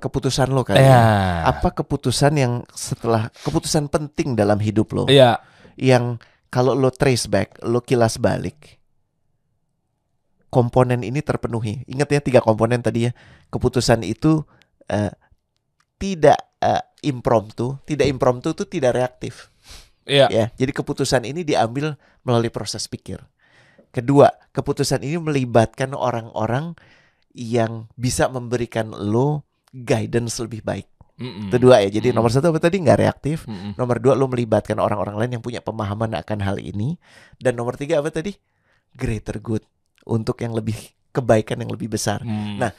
[0.01, 0.81] Keputusan lo kan.
[0.81, 1.45] Ya.
[1.45, 5.05] Apa keputusan yang setelah keputusan penting dalam hidup lo?
[5.05, 5.45] Iya.
[5.77, 8.80] Yang kalau lo trace back, lo kilas balik.
[10.51, 11.87] Komponen ini terpenuhi.
[11.87, 13.13] Ingat ya tiga komponen tadi ya.
[13.55, 14.43] Keputusan itu
[14.91, 15.15] eh,
[16.03, 19.55] tidak eh, impromptu, tidak impromptu itu tidak reaktif.
[20.11, 20.27] Iya.
[20.27, 20.45] ya.
[20.59, 21.95] Jadi keputusan ini diambil
[22.27, 23.23] melalui proses pikir.
[23.95, 26.75] Kedua, keputusan ini melibatkan orang-orang
[27.31, 30.91] yang bisa memberikan lo guidance lebih baik.
[31.21, 31.53] Mm-mm.
[31.53, 31.95] Itu dua ya.
[31.95, 33.47] Jadi nomor satu apa tadi nggak reaktif.
[33.47, 33.79] Mm-mm.
[33.79, 36.99] Nomor dua lo melibatkan orang-orang lain yang punya pemahaman akan hal ini.
[37.39, 38.35] Dan nomor tiga apa tadi?
[38.99, 39.63] Greater good
[40.07, 40.77] untuk yang lebih
[41.11, 42.23] kebaikan yang lebih besar.
[42.23, 42.57] Hmm.
[42.57, 42.71] Nah,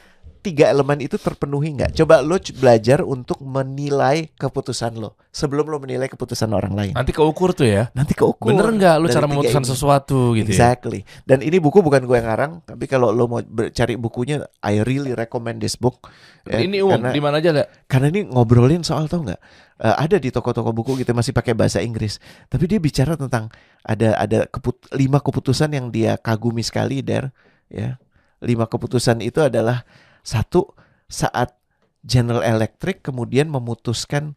[0.42, 1.92] tiga elemen itu terpenuhi nggak?
[1.94, 6.94] Coba lo belajar untuk menilai keputusan lo sebelum lo menilai keputusan orang lain.
[6.98, 7.88] nanti keukur tuh ya.
[7.96, 8.52] Nanti keukur.
[8.52, 9.72] Bener nggak lu dari cara memutuskan ini.
[9.72, 10.76] sesuatu gitu ya?
[10.76, 11.08] Exactly.
[11.24, 13.40] Dan ini buku bukan gue yang ngarang, tapi kalau lo mau
[13.72, 16.12] cari bukunya, I really recommend this book.
[16.44, 17.70] Ya, Ini um karena, di mana aja lah?
[17.86, 19.40] karena ini ngobrolin soal tau nggak?
[19.82, 22.18] Eh, ada di toko-toko buku gitu masih pakai bahasa Inggris,
[22.52, 23.48] tapi dia bicara tentang
[23.86, 27.32] ada ada keput, lima keputusan yang dia kagumi sekali, der.
[27.72, 28.02] Ya,
[28.44, 29.88] lima keputusan itu adalah
[30.22, 30.74] satu
[31.12, 31.58] saat
[32.02, 34.34] General Electric kemudian memutuskan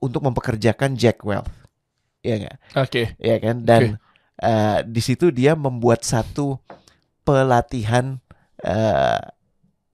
[0.00, 1.48] untuk mempekerjakan Jack Welch,
[2.24, 2.56] ya nggak?
[2.80, 3.16] Oke.
[3.20, 4.00] ya kan dan
[4.40, 6.60] eh, di situ dia membuat satu
[7.24, 8.20] pelatihan
[8.64, 9.20] eh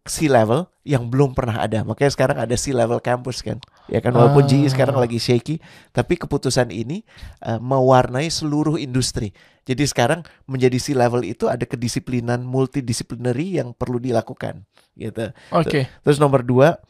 [0.08, 3.60] sea level yang belum pernah ada makanya sekarang ada sea level campus kan
[3.92, 4.48] ya kan walaupun Ah.
[4.48, 5.60] GE sekarang lagi shaky
[5.92, 7.04] tapi keputusan ini
[7.44, 9.36] eh, mewarnai seluruh industri
[9.68, 14.64] jadi sekarang menjadi sea level itu ada kedisiplinan multidisciplinary yang perlu dilakukan
[14.96, 15.86] gitu Oke.
[16.02, 16.80] Terus nomor dua,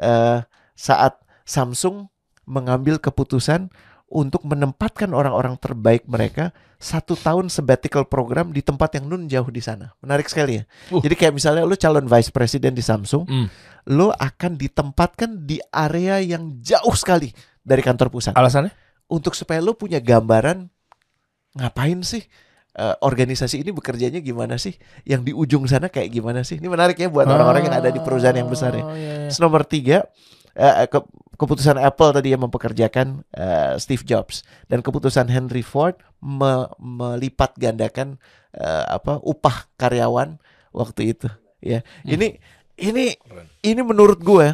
[0.00, 0.40] eh,
[0.74, 2.08] saat Samsung
[2.48, 3.68] mengambil keputusan
[4.14, 9.58] untuk menempatkan orang-orang terbaik mereka satu tahun sabbatical program di tempat yang nun jauh di
[9.58, 9.90] sana.
[9.98, 10.64] Menarik sekali ya.
[10.94, 11.02] Uh.
[11.02, 13.50] Jadi kayak misalnya lu calon vice president di Samsung, Hmm.
[13.90, 17.34] lu akan ditempatkan di area yang jauh sekali
[17.66, 18.70] dari kantor pusat Alasannya?
[19.10, 20.70] untuk supaya lu punya gambaran
[21.54, 22.22] ngapain sih
[22.74, 24.74] eh, organisasi ini bekerjanya gimana sih?
[25.06, 26.58] Yang di ujung sana kayak gimana sih?
[26.58, 28.82] Ini menarik ya buat orang-orang yang ada di perusahaan yang besar ya.
[28.82, 29.30] Oh, iya, iya.
[29.30, 30.10] Terus nomor tiga,
[30.54, 36.70] eh, ke- keputusan Apple tadi yang mempekerjakan eh, Steve Jobs dan keputusan Henry Ford me-
[36.78, 38.16] melipat gandakan
[38.54, 40.38] eh, apa upah karyawan
[40.70, 41.28] waktu itu.
[41.64, 42.38] Ya, ini
[42.76, 43.46] ini Keren.
[43.64, 44.52] ini menurut gue,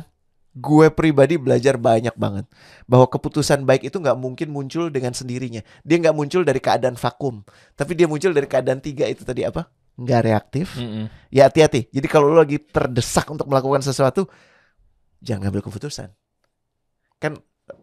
[0.54, 2.46] gue pribadi belajar banyak banget
[2.86, 5.64] bahwa keputusan baik itu nggak mungkin muncul dengan sendirinya.
[5.82, 7.42] Dia nggak muncul dari keadaan vakum,
[7.74, 9.66] tapi dia muncul dari keadaan tiga itu tadi apa?
[10.00, 11.10] Nggak reaktif, Mm-mm.
[11.28, 11.90] ya hati-hati.
[11.92, 14.30] Jadi kalau lo lagi terdesak untuk melakukan sesuatu,
[15.20, 16.08] jangan ngambil keputusan.
[17.20, 17.36] Kan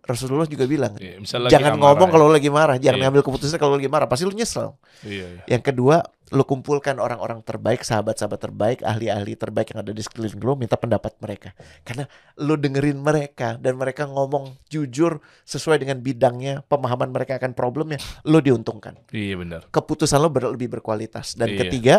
[0.04, 2.14] Rasulullah juga bilang, Iya, lagi jangan ngomong ya.
[2.14, 3.04] kalau lagi marah, jangan Iya.
[3.08, 4.76] ngambil keputusan kalau lagi marah, pasti lo nyesel.
[5.00, 5.44] Iya, iya.
[5.48, 10.60] Yang kedua, lo kumpulkan orang-orang terbaik, sahabat-sahabat terbaik, ahli-ahli terbaik yang ada di sekeliling lo,
[10.60, 11.56] minta pendapat mereka.
[11.88, 12.04] Karena
[12.36, 17.96] lo dengerin mereka dan mereka ngomong jujur sesuai dengan bidangnya, pemahaman mereka akan problemnya,
[18.28, 19.00] lo diuntungkan.
[19.16, 19.72] Iya benar.
[19.72, 21.40] Keputusan lo ber- lebih berkualitas.
[21.40, 21.60] Dan Iya.
[21.64, 21.96] ketiga,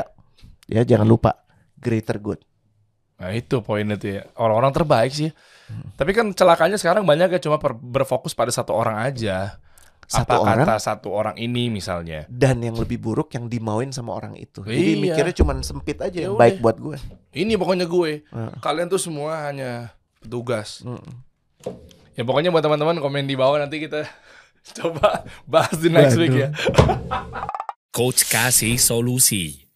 [0.68, 1.41] ya jangan lupa
[1.80, 2.45] greater good.
[3.18, 4.22] Nah itu poinnya tuh ya.
[4.34, 5.30] Orang-orang terbaik sih.
[5.94, 9.58] Tapi kan celakanya sekarang banyak ya cuma berfokus pada satu orang aja.
[10.08, 12.24] Satu Apa orang kata satu orang ini misalnya.
[12.26, 14.64] dan yang lebih buruk yang dimauin sama orang itu.
[14.64, 15.02] Jadi Iya.
[15.04, 16.40] mikirnya cuma sempit aja Ya yang udah.
[16.40, 16.96] baik buat gue.
[17.34, 18.24] Ini pokoknya gue.
[18.24, 18.52] Heeh.
[18.58, 20.80] Kalian tuh semua hanya petugas.
[20.80, 21.04] Mm.
[22.16, 24.08] Ya pokoknya buat teman-teman komen di bawah nanti kita
[24.80, 26.56] coba bahas di next week ya.
[27.90, 29.67] Coach kasih solusi.